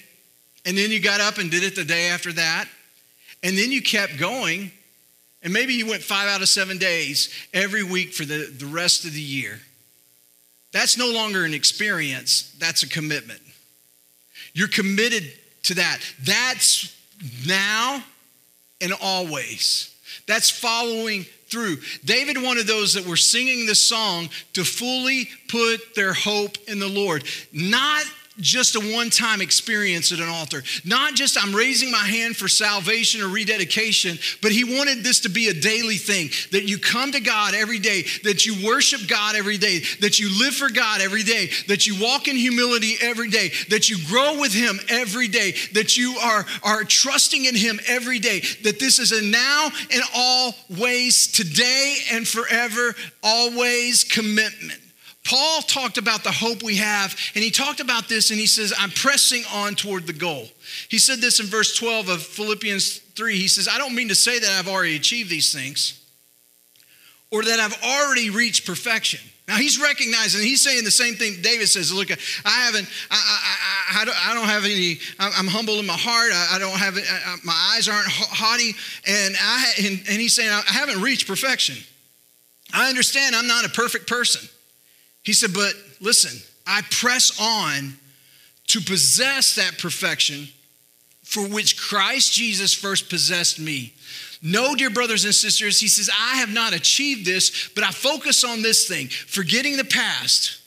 [0.66, 2.66] And then you got up and did it the day after that.
[3.44, 4.72] And then you kept going.
[5.44, 9.04] And maybe you went five out of seven days every week for the, the rest
[9.04, 9.60] of the year.
[10.72, 13.40] That's no longer an experience, that's a commitment.
[14.54, 15.24] You're committed
[15.64, 15.98] to that.
[16.22, 16.96] That's
[17.46, 18.02] now
[18.80, 19.94] and always.
[20.26, 21.78] That's following through.
[22.04, 26.88] David wanted those that were singing this song to fully put their hope in the
[26.88, 28.04] Lord, not
[28.38, 30.62] just a one time experience at an altar.
[30.84, 35.28] Not just I'm raising my hand for salvation or rededication, but he wanted this to
[35.28, 39.36] be a daily thing that you come to God every day, that you worship God
[39.36, 43.28] every day, that you live for God every day, that you walk in humility every
[43.30, 47.80] day, that you grow with him every day, that you are, are trusting in him
[47.86, 54.80] every day, that this is a now and always, today and forever, always commitment.
[55.28, 58.72] Paul talked about the hope we have, and he talked about this, and he says,
[58.78, 60.48] I'm pressing on toward the goal.
[60.88, 63.36] He said this in verse 12 of Philippians 3.
[63.36, 66.02] He says, I don't mean to say that I've already achieved these things
[67.30, 69.20] or that I've already reached perfection.
[69.46, 71.92] Now he's recognizing, he's saying the same thing David says.
[71.92, 75.84] Look, I haven't, I, I, I, I don't, I don't have any, I'm humble in
[75.86, 76.32] my heart.
[76.32, 76.94] I, don't have,
[77.44, 78.74] my eyes aren't haughty.
[79.06, 81.76] And, I, and, and he's saying, I haven't reached perfection.
[82.72, 84.48] I understand I'm not a perfect person.
[85.28, 87.98] He said, But listen, I press on
[88.68, 90.48] to possess that perfection
[91.22, 93.92] for which Christ Jesus first possessed me.
[94.40, 98.42] No, dear brothers and sisters, he says, I have not achieved this, but I focus
[98.42, 100.62] on this thing, forgetting the past.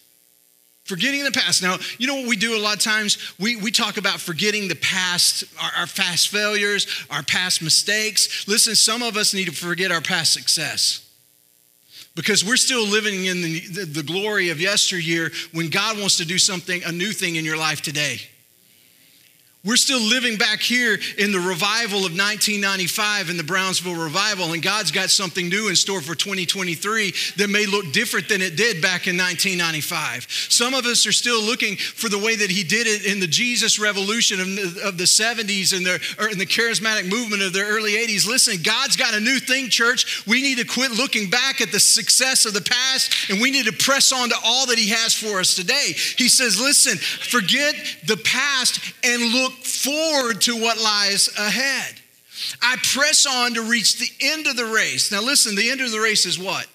[0.83, 1.63] Forgetting the past.
[1.63, 3.33] Now, you know what we do a lot of times?
[3.39, 8.47] We, we talk about forgetting the past, our, our past failures, our past mistakes.
[8.47, 11.10] Listen, some of us need to forget our past success
[12.15, 16.25] because we're still living in the, the, the, glory of yesteryear when God wants to
[16.25, 18.19] do something, a new thing in your life today.
[19.63, 24.63] We're still living back here in the revival of 1995 in the Brownsville revival, and
[24.63, 28.81] God's got something new in store for 2023 that may look different than it did
[28.81, 30.25] back in 1995.
[30.49, 33.27] Some of us are still looking for the way that He did it in the
[33.27, 37.53] Jesus revolution of the, of the 70s and the, or in the charismatic movement of
[37.53, 38.27] the early 80s.
[38.27, 40.25] Listen, God's got a new thing, church.
[40.25, 43.67] We need to quit looking back at the success of the past, and we need
[43.67, 45.93] to press on to all that He has for us today.
[46.17, 47.75] He says, Listen, forget
[48.07, 51.95] the past and look look forward to what lies ahead.
[52.61, 55.11] I press on to reach the end of the race.
[55.11, 56.67] Now, listen, the end of the race is what?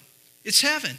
[0.45, 0.97] It's heaven.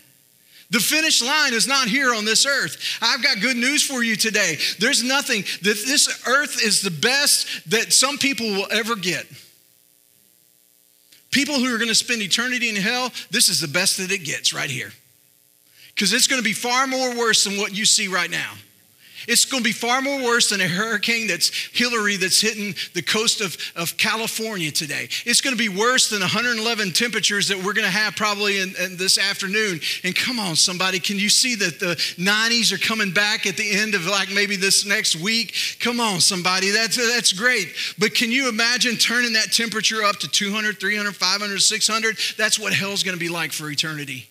[0.71, 2.99] The finish line is not here on this earth.
[3.01, 4.59] I've got good news for you today.
[4.79, 9.27] There's nothing that this earth is the best that some people will ever get.
[11.31, 14.25] People who are going to spend eternity in hell, this is the best that it
[14.25, 14.93] gets right here.
[15.95, 18.53] Because it's going to be far more worse than what you see right now.
[19.27, 23.03] It's going to be far more worse than a hurricane that's Hilary that's hitting the
[23.03, 25.09] coast of, of California today.
[25.25, 28.75] It's going to be worse than 111 temperatures that we're going to have probably in,
[28.77, 29.81] in this afternoon.
[30.05, 33.71] And come on, somebody, can you see that the 90s are coming back at the
[33.71, 35.55] end of like maybe this next week?
[35.81, 37.75] Come on, somebody, that's, that's great.
[37.99, 42.19] But can you imagine turning that temperature up to 200, 300, 500, 600?
[42.37, 44.29] That's what hell's going to be like for eternity.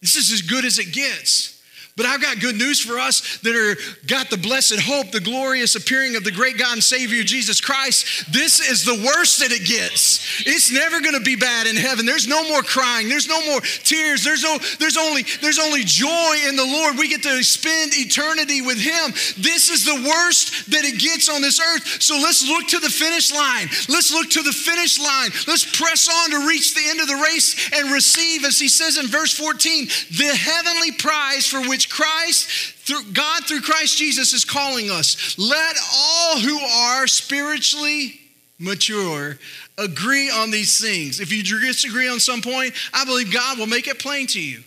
[0.00, 1.53] This is as good as it gets.
[1.96, 3.78] But I've got good news for us that are
[4.08, 8.32] got the blessed hope, the glorious appearing of the great God and Savior Jesus Christ.
[8.32, 10.42] This is the worst that it gets.
[10.44, 12.04] It's never going to be bad in heaven.
[12.04, 13.08] There's no more crying.
[13.08, 14.24] There's no more tears.
[14.24, 16.98] There's no there's only there's only joy in the Lord.
[16.98, 19.12] We get to spend eternity with him.
[19.38, 22.02] This is the worst that it gets on this earth.
[22.02, 23.68] So let's look to the finish line.
[23.88, 25.30] Let's look to the finish line.
[25.46, 28.98] Let's press on to reach the end of the race and receive as he says
[28.98, 32.48] in verse 14, the heavenly prize for which which Christ,
[32.86, 35.38] through God through Christ Jesus is calling us.
[35.38, 38.20] Let all who are spiritually
[38.58, 39.38] mature
[39.76, 41.20] agree on these things.
[41.20, 44.62] If you disagree on some point, I believe God will make it plain to you.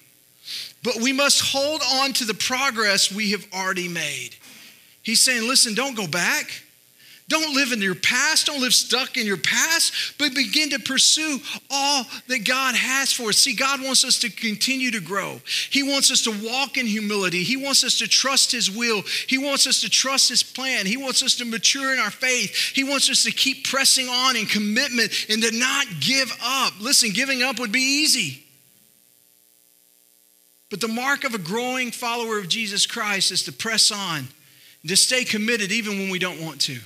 [0.83, 4.35] But we must hold on to the progress we have already made.
[5.01, 6.63] He's saying, listen, don't go back.
[7.29, 8.45] Don't live in your past.
[8.45, 13.29] Don't live stuck in your past, but begin to pursue all that God has for
[13.29, 13.37] us.
[13.37, 15.41] See, God wants us to continue to grow.
[15.69, 17.43] He wants us to walk in humility.
[17.43, 19.01] He wants us to trust His will.
[19.27, 20.85] He wants us to trust His plan.
[20.85, 22.55] He wants us to mature in our faith.
[22.73, 26.79] He wants us to keep pressing on in commitment and to not give up.
[26.79, 28.41] Listen, giving up would be easy.
[30.69, 34.29] But the mark of a growing follower of Jesus Christ is to press on,
[34.87, 36.79] to stay committed even when we don't want to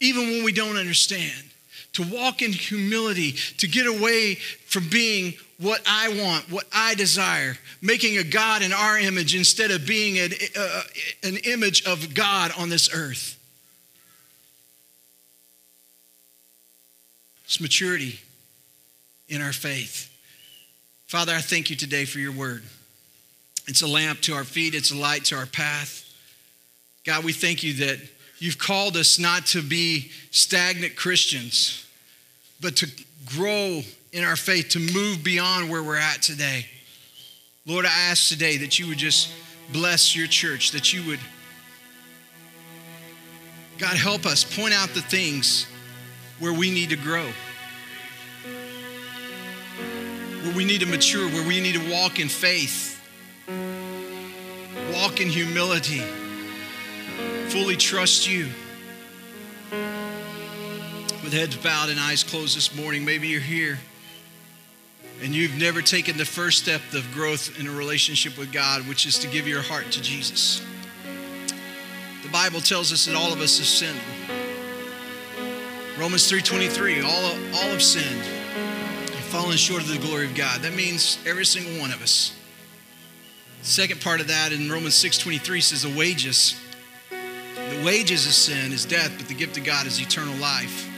[0.00, 1.44] even when we don't understand.
[1.94, 7.56] To walk in humility, to get away from being what I want, what I desire,
[7.82, 10.82] making a God in our image instead of being an, uh,
[11.24, 13.36] an image of God on this earth.
[17.44, 18.20] It's maturity.
[19.28, 20.10] in our faith.
[21.06, 22.64] Father, I thank you today for your word.
[23.68, 26.04] It's a lamp to our feet, it's a light to our path.
[27.04, 27.98] God, we thank you that
[28.40, 31.86] you've called us not to be stagnant Christians,
[32.60, 32.90] but to
[33.26, 33.82] grow
[34.12, 36.66] in our faith, to move beyond where we're at today.
[37.66, 39.32] Lord, I ask today that you would just
[39.72, 41.20] bless your church, that you would,
[43.78, 45.66] God, help us point out the things
[46.38, 47.26] where we need to grow,
[50.42, 53.00] where we need to mature, where we need to walk in faith,
[54.92, 56.02] walk in humility,
[57.50, 58.48] fully trust you.
[61.22, 63.78] With heads bowed and eyes closed this morning, maybe you're here
[65.22, 69.06] and you've never taken the first step of growth in a relationship with God, which
[69.06, 70.62] is to give your heart to Jesus.
[72.22, 74.00] The Bible tells us that all of us have sinned.
[75.98, 80.62] Romans 3:23, all, all have sinned and fallen short of the glory of God.
[80.62, 82.32] That means every single one of us.
[83.62, 86.54] second part of that in Romans 6:23 says the wages.
[87.70, 90.88] The wages of sin is death, but the gift of God is eternal life.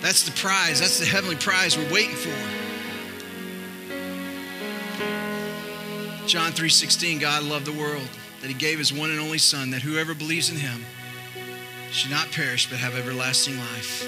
[0.00, 0.80] That's the prize.
[0.80, 2.30] That's the heavenly prize we're waiting for.
[6.26, 8.08] John 3:16 God loved the world
[8.40, 10.86] that he gave his one and only son that whoever believes in him
[11.90, 14.06] should not perish but have everlasting life.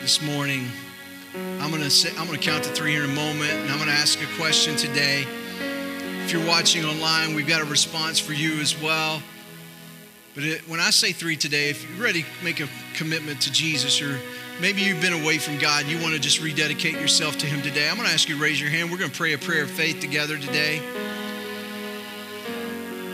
[0.00, 0.70] This morning
[1.60, 3.90] I'm going to I'm going to count to 3 in a moment and I'm going
[3.90, 5.26] to ask a question today.
[6.32, 9.22] You're watching online, we've got a response for you as well.
[10.34, 13.52] But it, when I say 3 today, if you're ready to make a commitment to
[13.52, 14.18] Jesus or
[14.60, 17.88] Maybe you've been away from God you want to just rededicate yourself to Him today.
[17.88, 18.90] I'm going to ask you to raise your hand.
[18.90, 20.80] We're going to pray a prayer of faith together today.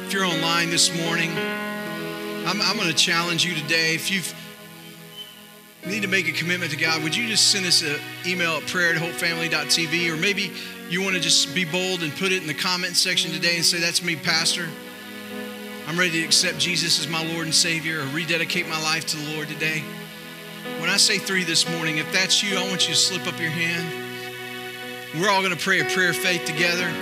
[0.05, 1.31] If you're online this morning,
[2.47, 3.95] I'm, I'm going to challenge you today.
[3.95, 4.21] If you
[5.89, 7.97] need to make a commitment to God, would you just send us an
[8.27, 10.53] email at prayer at hopefamily.tv or maybe
[10.89, 13.65] you want to just be bold and put it in the comment section today and
[13.65, 14.67] say, That's me, Pastor.
[15.87, 19.17] I'm ready to accept Jesus as my Lord and Savior or rededicate my life to
[19.17, 19.83] the Lord today.
[20.81, 23.41] When I say three this morning, if that's you, I want you to slip up
[23.41, 24.07] your hand.
[25.19, 26.93] We're all going to pray a prayer of faith together.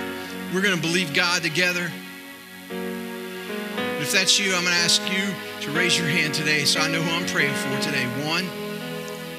[0.53, 1.91] We're going to believe God together.
[3.99, 6.87] If that's you, I'm going to ask you to raise your hand today so I
[6.87, 8.05] know who I'm praying for today.
[8.25, 8.47] One,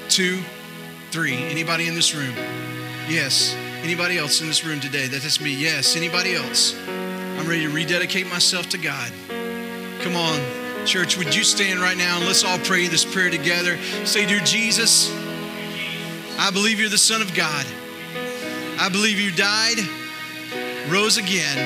[0.09, 0.39] two,
[1.09, 1.35] three.
[1.35, 2.35] Anybody in this room?
[3.09, 3.55] Yes.
[3.83, 5.07] Anybody else in this room today?
[5.07, 5.53] That's me.
[5.53, 5.95] Yes.
[5.95, 6.75] Anybody else?
[6.87, 9.11] I'm ready to rededicate myself to God.
[10.01, 10.39] Come on.
[10.85, 13.77] Church, would you stand right now and let's all pray this prayer together?
[14.05, 15.11] Say, Dear Jesus,
[16.37, 17.65] I believe you're the Son of God.
[18.79, 19.77] I believe you died,
[20.87, 21.57] rose again,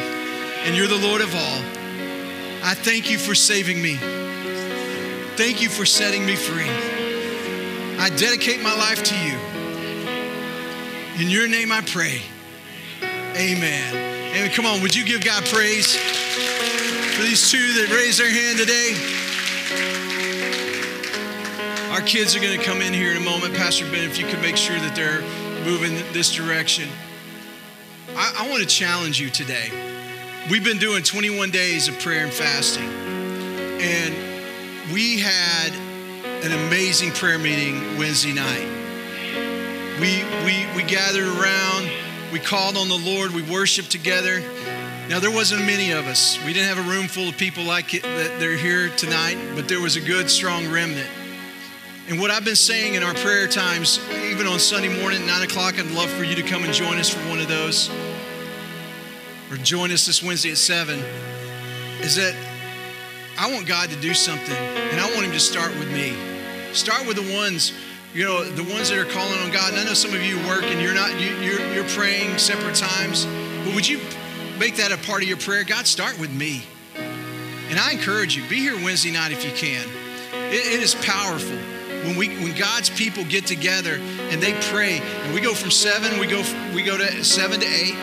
[0.65, 1.61] and you're the Lord of all.
[2.63, 3.95] I thank you for saving me.
[5.35, 6.69] Thank you for setting me free.
[7.99, 9.52] I dedicate my life to you.
[11.19, 12.21] In your name I pray.
[13.01, 13.95] Amen.
[13.95, 14.51] Amen.
[14.51, 15.97] come on, would you give God praise?
[17.13, 18.95] for these two that raised their hand today.
[21.91, 23.53] Our kids are going to come in here in a moment.
[23.53, 25.21] Pastor Ben, if you could make sure that they're
[25.63, 26.89] moving this direction.
[28.15, 29.69] I, I want to challenge you today.
[30.49, 32.89] We've been doing 21 days of prayer and fasting,
[33.79, 35.71] and we had
[36.43, 38.82] an amazing prayer meeting Wednesday night.
[39.99, 41.89] We, we, we gathered around,
[42.31, 44.41] we called on the Lord, we worshiped together,
[45.09, 46.43] now, there wasn't many of us.
[46.45, 49.67] We didn't have a room full of people like it, that they're here tonight, but
[49.67, 51.09] there was a good, strong remnant.
[52.07, 53.99] And what I've been saying in our prayer times,
[54.31, 56.97] even on Sunday morning at 9 o'clock, I'd love for you to come and join
[56.99, 57.89] us for one of those.
[59.51, 60.97] Or join us this Wednesday at 7.
[61.99, 62.33] Is that
[63.37, 66.15] I want God to do something, and I want Him to start with me.
[66.71, 67.73] Start with the ones,
[68.13, 69.71] you know, the ones that are calling on God.
[69.71, 72.75] And I know some of you work and you're not, you, you're, you're praying separate
[72.75, 73.25] times,
[73.65, 73.99] but would you
[74.59, 75.63] make that a part of your prayer.
[75.63, 76.63] God, start with me.
[77.69, 79.87] And I encourage you, be here Wednesday night if you can.
[80.51, 81.57] it, it is powerful
[82.03, 83.95] when we when God's people get together
[84.29, 86.43] and they pray, and we go from seven, we go
[86.75, 87.95] we go to seven to eight.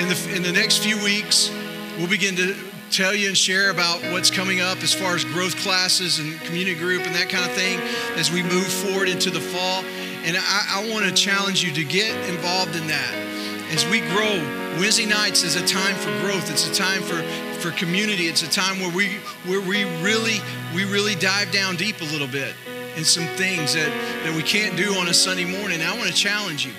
[0.00, 1.50] In the in the next few weeks,
[1.98, 2.56] we'll begin to
[2.90, 6.78] tell you and share about what's coming up as far as growth classes and community
[6.78, 7.78] group and that kind of thing
[8.16, 9.84] as we move forward into the fall.
[10.24, 13.14] And I, I want to challenge you to get involved in that
[13.70, 14.38] as we grow
[14.78, 16.50] Wednesday nights is a time for growth.
[16.50, 17.22] It's a time for,
[17.60, 18.24] for community.
[18.24, 20.40] It's a time where we where we really
[20.74, 22.54] we really dive down deep a little bit
[22.96, 23.90] in some things that,
[24.24, 25.82] that we can't do on a Sunday morning.
[25.82, 26.72] I want to challenge you.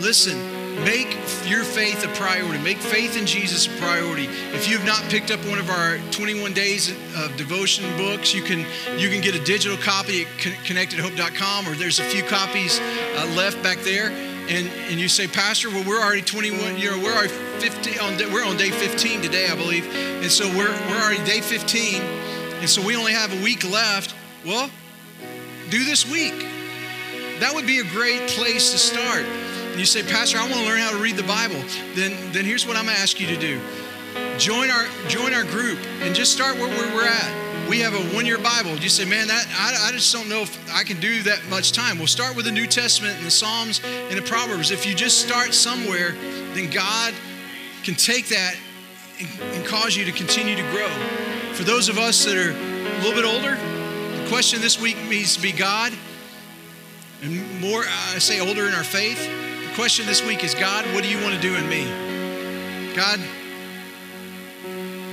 [0.00, 0.38] Listen,
[0.82, 1.16] make
[1.46, 2.62] your faith a priority.
[2.62, 4.24] Make faith in Jesus a priority.
[4.52, 8.60] If you've not picked up one of our 21 days of devotion books, you can
[8.98, 13.62] you can get a digital copy at connectathope.com, or there's a few copies uh, left
[13.62, 14.10] back there.
[14.46, 18.30] And, and you say, Pastor, well, we're already 21, you know, we're already 15, on,
[18.30, 19.86] we're on day 15 today, I believe.
[19.86, 22.02] And so we're, we're already day 15.
[22.60, 24.14] And so we only have a week left.
[24.44, 24.68] Well,
[25.70, 26.34] do this week.
[27.40, 29.24] That would be a great place to start
[29.74, 31.60] and you say, Pastor, I want to learn how to read the Bible,
[31.96, 33.60] then, then here's what I'm going to ask you to do.
[34.38, 37.68] Join our, join our group and just start where, we're at.
[37.68, 38.76] We have a one year Bible.
[38.76, 41.72] You say, man, that I, I just don't know if I can do that much
[41.72, 41.98] time.
[41.98, 44.70] We'll start with the New Testament and the Psalms and the Proverbs.
[44.70, 46.12] If you just start somewhere,
[46.52, 47.12] then God
[47.82, 48.54] can take that
[49.18, 50.88] and, and cause you to continue to grow.
[51.54, 53.56] For those of us that are a little bit older,
[54.22, 55.92] the question this week needs to be God,
[57.22, 59.43] and more, I say older in our faith,
[59.74, 61.84] question this week is God, what do you want to do in me?
[62.94, 63.18] God,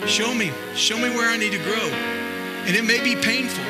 [0.07, 0.51] show me.
[0.75, 1.89] Show me where I need to grow.
[2.67, 3.63] And it may be painful.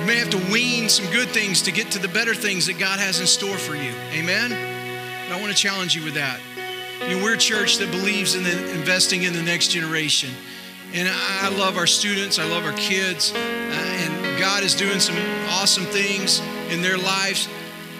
[0.00, 2.76] You may have to wean some good things to get to the better things that
[2.76, 3.92] God has in store for you.
[4.14, 4.52] Amen?
[5.30, 6.40] I want to challenge you with that.
[7.08, 10.30] You know, we're a church that believes in the, investing in the next generation.
[10.92, 15.16] And I love our students, I love our kids, uh, and God is doing some
[15.50, 17.48] awesome things in their lives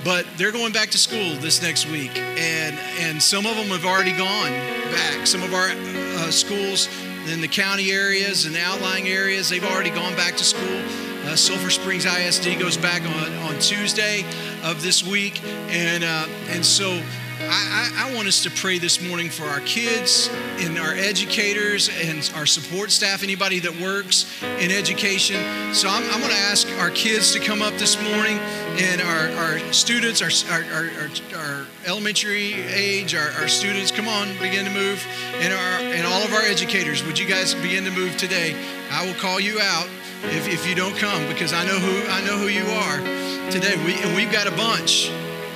[0.06, 3.84] but they're going back to school this next week, and and some of them have
[3.84, 4.52] already gone
[4.92, 5.26] back.
[5.26, 6.88] Some of our uh, schools
[7.28, 10.80] in the county areas and outlying areas, they've already gone back to school.
[11.24, 14.24] Uh, Sulphur Springs ISD goes back on, on Tuesday
[14.62, 17.02] of this week, and uh, and so
[17.38, 22.30] I, I, want us to pray this morning for our kids and our educators and
[22.34, 25.36] our support staff, anybody that works in education.
[25.74, 28.38] So I'm, I'm going to ask our kids to come up this morning
[28.78, 34.28] and our, our students, our, our, our, our elementary age, our, our students, come on,
[34.38, 35.06] begin to move.
[35.34, 38.56] And, our, and all of our educators, would you guys begin to move today?
[38.90, 39.88] I will call you out
[40.24, 43.76] if, if you don't come because I know who, I know who you are today.
[43.84, 45.10] We, and we've got a bunch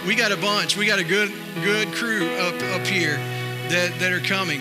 [0.07, 0.77] we got a bunch.
[0.77, 1.33] We got a good
[1.63, 3.17] good crew up up here
[3.69, 4.61] that, that are coming.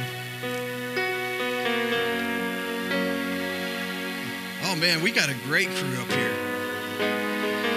[4.66, 6.34] Oh man, we got a great crew up here.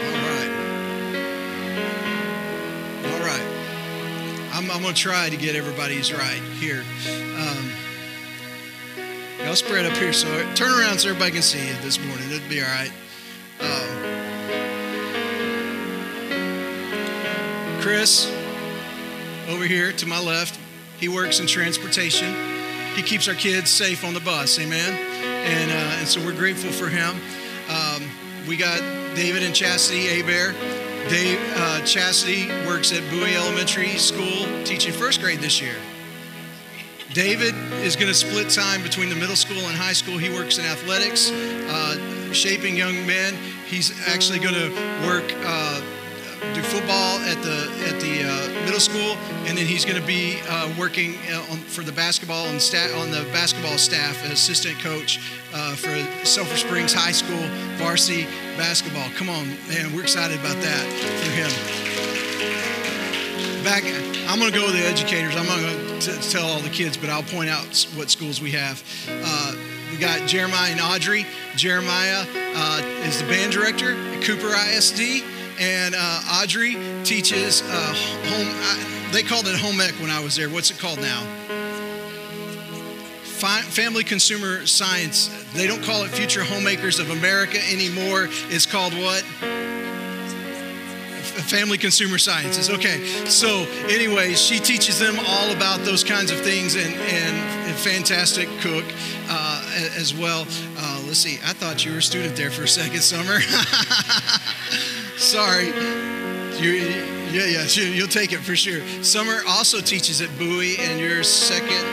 [0.02, 0.50] All right.
[3.12, 3.46] All right.
[4.52, 6.84] I'm, I'm going to try to get everybody's right here.
[7.08, 7.70] Um,
[9.44, 12.30] y'all spread up here so turn around so everybody can see you this morning.
[12.30, 12.92] It'll be all right.
[17.82, 18.30] Chris,
[19.48, 20.56] over here to my left,
[21.00, 22.32] he works in transportation.
[22.94, 24.92] He keeps our kids safe on the bus, amen?
[24.92, 27.16] And, uh, and so we're grateful for him.
[27.68, 28.08] Um,
[28.46, 28.78] we got
[29.16, 30.52] David and Chastity Abear.
[31.08, 35.74] Dave uh, Chastity works at Bowie Elementary School teaching first grade this year.
[37.14, 40.18] David is going to split time between the middle school and high school.
[40.18, 43.34] He works in athletics, uh, shaping young men.
[43.66, 44.70] He's actually going to
[45.04, 45.82] work uh,
[46.54, 49.16] do football at the at the uh, middle school,
[49.46, 52.92] and then he's going to be uh, working uh, on, for the basketball and stat,
[52.94, 55.20] on the basketball staff as assistant coach
[55.54, 57.42] uh, for Sulphur Springs High School
[57.76, 58.24] varsity
[58.56, 59.08] basketball.
[59.10, 60.84] Come on, man, we're excited about that
[61.22, 61.50] for him.
[63.64, 63.84] Back,
[64.28, 65.36] I'm going to go with the educators.
[65.36, 68.50] I'm not going to tell all the kids, but I'll point out what schools we
[68.50, 68.82] have.
[69.08, 69.54] Uh,
[69.92, 71.24] we got Jeremiah and Audrey.
[71.54, 72.24] Jeremiah
[72.56, 75.22] uh, is the band director at Cooper ISD
[75.62, 77.94] and uh, Audrey teaches uh,
[78.26, 78.48] home.
[78.50, 80.48] I, they called it home ec when I was there.
[80.48, 81.22] What's it called now?
[83.42, 85.28] Family Consumer Science.
[85.54, 88.28] They don't call it Future Homemakers of America anymore.
[88.50, 89.22] It's called what?
[91.48, 92.70] Family Consumer Sciences.
[92.70, 93.04] Okay.
[93.26, 98.84] So, anyway, she teaches them all about those kinds of things and, and, fantastic cook
[99.28, 99.64] uh,
[99.96, 100.46] as well.
[100.76, 101.38] Uh, let's see.
[101.42, 103.38] I thought you were a student there for a second, Summer.
[105.22, 105.68] Sorry.
[106.58, 106.72] You,
[107.30, 108.80] yeah, yeah, you'll take it for sure.
[109.04, 111.86] Summer also teaches at Bowie, and you're second,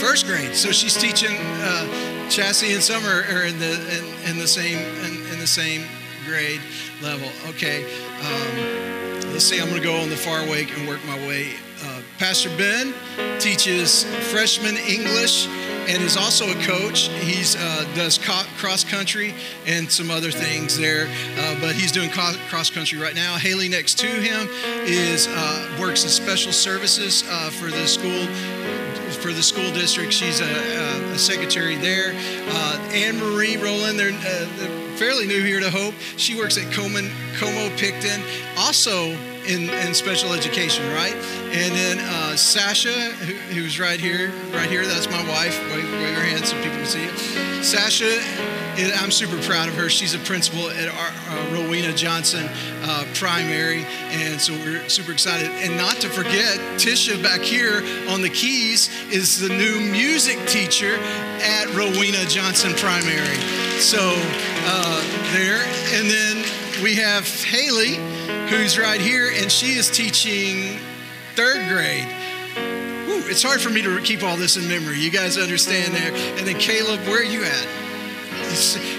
[0.00, 0.54] first grade.
[0.54, 1.36] So she's teaching.
[1.40, 5.86] Uh, Chassis and Summer are in the in, in the same in, in, the same
[6.24, 6.60] grade
[7.02, 7.28] level.
[7.48, 7.84] Okay.
[8.20, 9.60] Um, let's see.
[9.60, 11.54] I'm going to go on the far wake and work my way.
[11.84, 12.94] Uh, Pastor Ben
[13.40, 15.48] teaches freshman English
[15.88, 17.08] and is also a coach.
[17.08, 19.34] He's uh, does cross country
[19.66, 21.08] and some other things there,
[21.38, 23.36] uh, but he's doing cross country right now.
[23.36, 24.48] Haley next to him
[24.84, 28.26] is uh, works in special services uh, for the school
[29.16, 30.12] for the school district.
[30.12, 32.12] She's a, a secretary there.
[32.48, 35.92] Uh, Anne Marie Rowland, they're, uh, they're, fairly new here to Hope.
[36.16, 38.22] She works at Coman, Como Pickton.
[38.56, 39.14] Also
[39.48, 41.14] in, in special education, right?
[41.14, 45.58] And then uh, Sasha, who, who's right here, right here, that's my wife.
[45.72, 47.64] Wave, wave your hand so people can see it.
[47.64, 48.20] Sasha,
[48.78, 49.88] I'm super proud of her.
[49.88, 52.48] She's a principal at our, uh, Rowena Johnson
[52.82, 55.48] uh, Primary, and so we're super excited.
[55.48, 60.96] And not to forget, Tisha back here on the keys is the new music teacher
[60.96, 63.36] at Rowena Johnson Primary.
[63.80, 66.44] So uh, there, and then
[66.82, 67.96] we have Haley,
[68.48, 70.78] who's right here, and she is teaching
[71.34, 72.06] third grade.
[73.28, 74.98] It's hard for me to keep all this in memory.
[74.98, 76.12] You guys understand there.
[76.38, 77.66] And then Caleb, where are you at?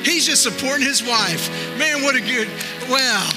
[0.06, 1.50] He's just supporting his wife.
[1.78, 2.48] Man, what a good,
[2.90, 3.30] wow.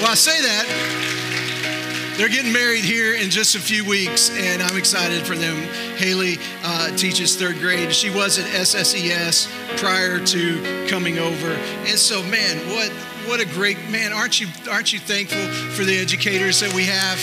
[0.00, 2.14] Well, I say that.
[2.16, 5.56] They're getting married here in just a few weeks, and I'm excited for them.
[5.98, 7.92] Haley uh, teaches third grade.
[7.92, 12.90] She was at SSES prior to coming over, and so man, what
[13.26, 14.12] what a great man!
[14.12, 17.18] Aren't you aren't you thankful for the educators that we have?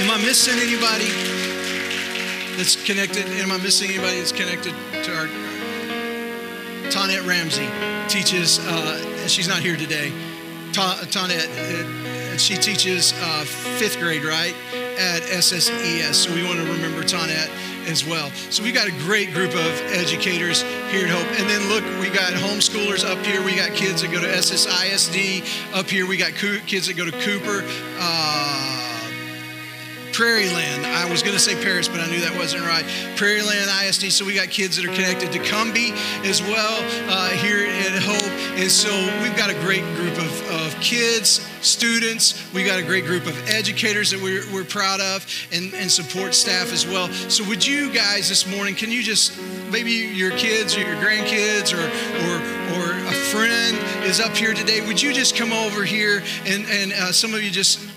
[0.00, 1.08] Am I missing anybody
[2.56, 3.26] that's connected?
[3.40, 4.74] Am I missing anybody that's connected
[5.04, 5.26] to our?
[6.90, 7.68] Tonette Ramsey
[8.08, 8.58] teaches.
[8.60, 10.10] Uh, she's not here today.
[10.72, 14.54] Tonette, uh, she teaches uh, fifth grade, right,
[14.98, 16.14] at SSES.
[16.14, 17.50] So we want to remember Tonette
[17.88, 18.30] as well.
[18.50, 21.40] So we got a great group of educators here at Hope.
[21.40, 23.42] And then look, we got homeschoolers up here.
[23.42, 26.06] We got kids that go to SSISD up here.
[26.06, 27.64] We got kids that go to Cooper.
[27.98, 28.77] Uh,
[30.18, 30.82] Prairiland.
[30.82, 32.82] I was going to say Paris, but I knew that wasn't right.
[33.14, 34.10] Prairiland ISD.
[34.10, 35.92] So we got kids that are connected to Cumby
[36.26, 38.28] as well uh, here at Hope.
[38.58, 38.90] And so
[39.22, 42.52] we've got a great group of, of kids, students.
[42.52, 46.34] We got a great group of educators that we're, we're proud of and, and support
[46.34, 47.06] staff as well.
[47.30, 49.40] So would you guys this morning, can you just,
[49.70, 51.86] maybe your kids or your grandkids or,
[52.26, 52.34] or,
[52.74, 56.92] or a friend is up here today, would you just come over here and, and
[56.92, 57.88] uh, some of you just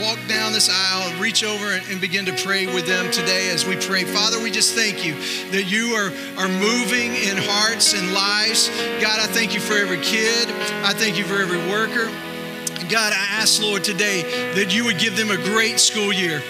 [0.00, 3.66] walk down this aisle, reach over and, and, begin to pray with them today as
[3.66, 4.04] we pray.
[4.04, 5.14] Father, we just thank you
[5.50, 8.68] that you are, are moving in hearts and lives.
[9.00, 10.48] God, I thank you for every kid.
[10.82, 12.06] I thank you for every worker.
[12.88, 14.22] God, I ask, Lord, today
[14.54, 16.42] that you would give them a great school year.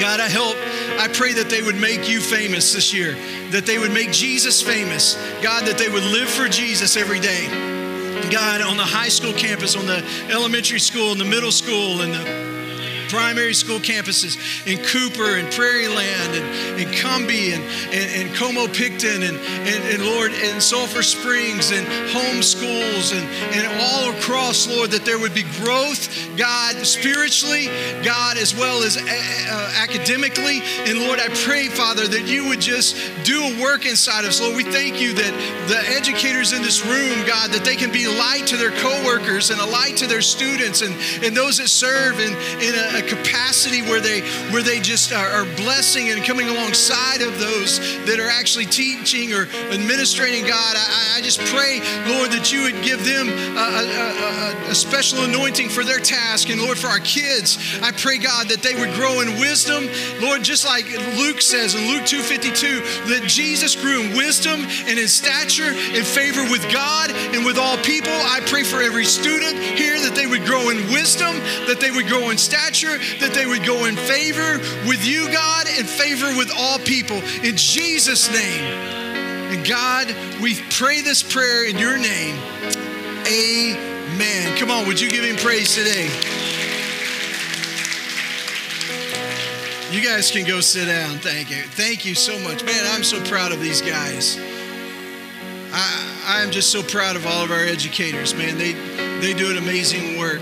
[0.00, 0.56] God, I help.
[0.98, 3.14] I pray that they would make you famous this year,
[3.50, 5.14] that they would make Jesus famous.
[5.42, 7.46] God, that they would live for Jesus every day.
[8.30, 12.12] God, on the high school campus, on the elementary school, in the middle school, and
[12.12, 12.43] the
[13.14, 14.34] primary school campuses
[14.66, 17.62] in Cooper and Prairiland and, and Cumby and,
[17.94, 23.24] and, and Como Pickton and, and, and, Lord, and Sulphur Springs and home schools and,
[23.54, 27.66] and all across, Lord, that there would be growth, God, spiritually,
[28.02, 30.60] God, as well as uh, academically.
[30.90, 34.40] And Lord, I pray, Father, that you would just do a work inside of us.
[34.40, 38.08] Lord, we thank you that the educators in this room, God, that they can be
[38.08, 42.18] light to their coworkers and a light to their students and, and those that serve
[42.18, 46.48] in, in a, a capacity where they where they just are, are blessing and coming
[46.48, 50.76] alongside of those that are actually teaching or administrating God.
[50.76, 55.68] I, I just pray, Lord, that you would give them a, a, a, special anointing
[55.68, 56.50] for their task.
[56.50, 59.88] And Lord, for our kids, I pray, God, that they would grow in wisdom.
[60.20, 60.84] Lord, just like
[61.16, 66.42] Luke says in Luke 2.52, that Jesus grew in wisdom and in stature, in favor
[66.50, 68.12] with God and with all people.
[68.12, 71.36] I pray for every student here that they would grow in wisdom,
[71.66, 72.83] that they would grow in stature,
[73.20, 77.16] that they would go in favor with you, God, and favor with all people.
[77.42, 78.64] In Jesus' name.
[79.54, 82.36] And God, we pray this prayer in your name.
[83.26, 84.58] Amen.
[84.58, 86.10] Come on, would you give him praise today?
[89.94, 91.18] You guys can go sit down.
[91.18, 91.62] Thank you.
[91.62, 92.64] Thank you so much.
[92.64, 94.38] Man, I'm so proud of these guys.
[95.72, 98.58] I, I'm just so proud of all of our educators, man.
[98.58, 98.72] They,
[99.20, 100.40] they do an amazing work.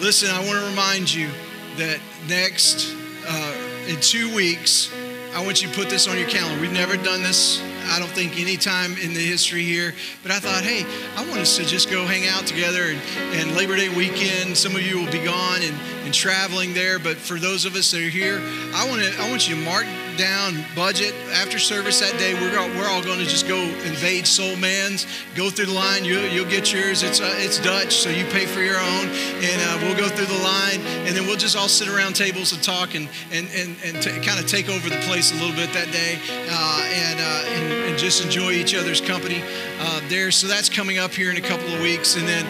[0.00, 1.30] Listen, I want to remind you
[1.76, 2.94] that next,
[3.26, 3.54] uh,
[3.88, 4.92] in two weeks,
[5.34, 6.60] I want you to put this on your calendar.
[6.60, 9.94] We've never done this I don't think any time in the history here.
[10.22, 10.84] But I thought, hey,
[11.16, 12.84] I want us to just go hang out together.
[12.84, 13.00] And,
[13.34, 16.98] and Labor Day weekend, some of you will be gone and, and traveling there.
[16.98, 18.40] But for those of us that are here,
[18.74, 22.34] I want to I want you to mark down budget after service that day.
[22.34, 26.04] We're all, we're all going to just go invade Soulman's, go through the line.
[26.04, 27.02] You, you'll get yours.
[27.02, 30.26] It's uh, it's Dutch, so you pay for your own, and uh, we'll go through
[30.26, 33.76] the line, and then we'll just all sit around tables and talk and and and,
[33.84, 36.18] and t- kind of take over the place a little bit that day,
[36.50, 39.42] uh, and, uh, and and just enjoy each other's company
[39.80, 40.30] uh, there.
[40.30, 42.16] So that's coming up here in a couple of weeks.
[42.16, 42.44] And then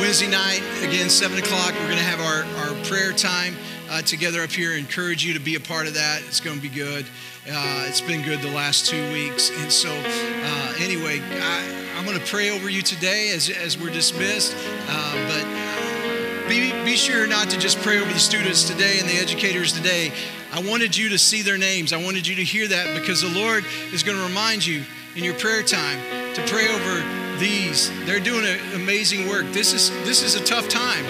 [0.00, 3.54] Wednesday night, again, 7 o'clock, we're going to have our, our prayer time
[3.90, 4.72] uh, together up here.
[4.72, 6.22] I encourage you to be a part of that.
[6.26, 7.04] It's going to be good.
[7.50, 9.50] Uh, it's been good the last two weeks.
[9.50, 13.90] And so, uh, anyway, I, am going to pray over you today as, as we're
[13.90, 14.56] dismissed.
[14.88, 19.16] Uh, but be, be sure not to just pray over the students today and the
[19.16, 20.12] educators today.
[20.52, 21.92] I wanted you to see their names.
[21.92, 24.84] I wanted you to hear that because the Lord is going to remind you
[25.16, 25.98] in your prayer time
[26.34, 27.90] to pray over these.
[28.06, 29.46] They're doing an amazing work.
[29.52, 31.04] This is this is a tough time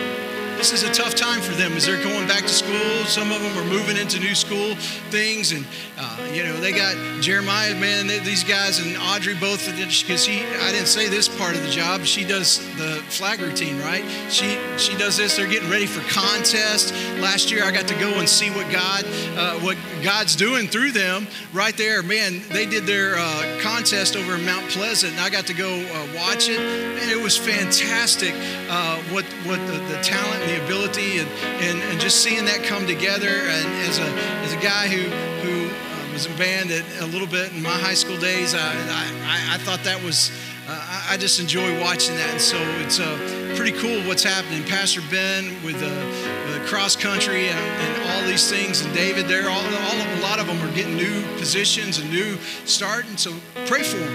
[0.61, 3.05] this is a tough time for them as they're going back to school.
[3.07, 4.75] Some of them are moving into new school
[5.09, 5.65] things, and
[5.99, 8.09] uh, you know they got Jeremiah, man.
[8.09, 10.45] These guys and Audrey both because she.
[10.45, 12.03] I didn't say this part of the job.
[12.03, 14.05] She does the flag routine, right?
[14.29, 15.35] She she does this.
[15.35, 16.93] They're getting ready for contest.
[17.21, 19.07] Last year I got to go and see what God
[19.39, 22.03] uh, what God's doing through them right there.
[22.03, 25.71] Man, they did their uh, contest over in Mount Pleasant, and I got to go
[25.71, 28.35] uh, watch it, and it was fantastic.
[28.69, 31.29] Uh, what what the, the talent the ability and,
[31.63, 33.29] and, and just seeing that come together.
[33.29, 34.09] And as a,
[34.45, 35.03] as a guy who,
[35.47, 38.59] who uh, was in band at, a little bit in my high school days, I,
[38.59, 40.31] I, I thought that was,
[40.69, 42.31] uh, I just enjoy watching that.
[42.33, 44.63] And so it's uh, pretty cool what's happening.
[44.65, 49.61] Pastor Ben with uh, cross country and, and, all these things, and David, they're all,
[49.61, 53.07] all, a lot of them are getting new positions, and new start.
[53.09, 53.33] And so
[53.67, 54.13] pray for them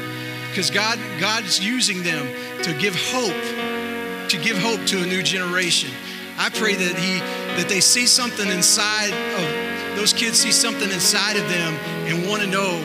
[0.49, 2.27] because God, God's using them
[2.63, 5.91] to give hope, to give hope to a new generation.
[6.37, 7.19] I pray that he
[7.57, 9.65] that they see something inside of
[9.95, 11.73] those kids see something inside of them
[12.05, 12.83] and want to know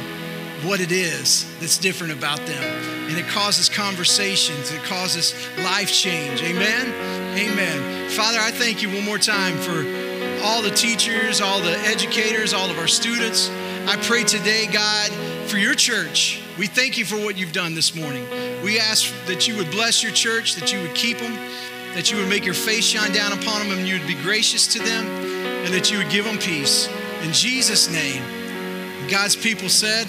[0.63, 2.63] what it is that's different about them.
[3.09, 6.43] And it causes conversations, it causes life change.
[6.43, 6.87] Amen.
[7.37, 8.11] Amen.
[8.11, 9.85] Father, I thank you one more time for
[10.45, 13.51] all the teachers, all the educators, all of our students.
[13.87, 15.11] I pray today, God,
[15.49, 16.41] for your church.
[16.59, 18.25] We thank you for what you've done this morning.
[18.63, 21.33] We ask that you would bless your church, that you would keep them,
[21.95, 24.67] that you would make your face shine down upon them and you would be gracious
[24.75, 26.89] to them and that you would give them peace.
[27.23, 28.23] In Jesus' name,
[29.11, 30.07] God's people said,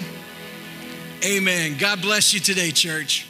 [1.24, 1.76] Amen.
[1.78, 3.26] God bless you today, church.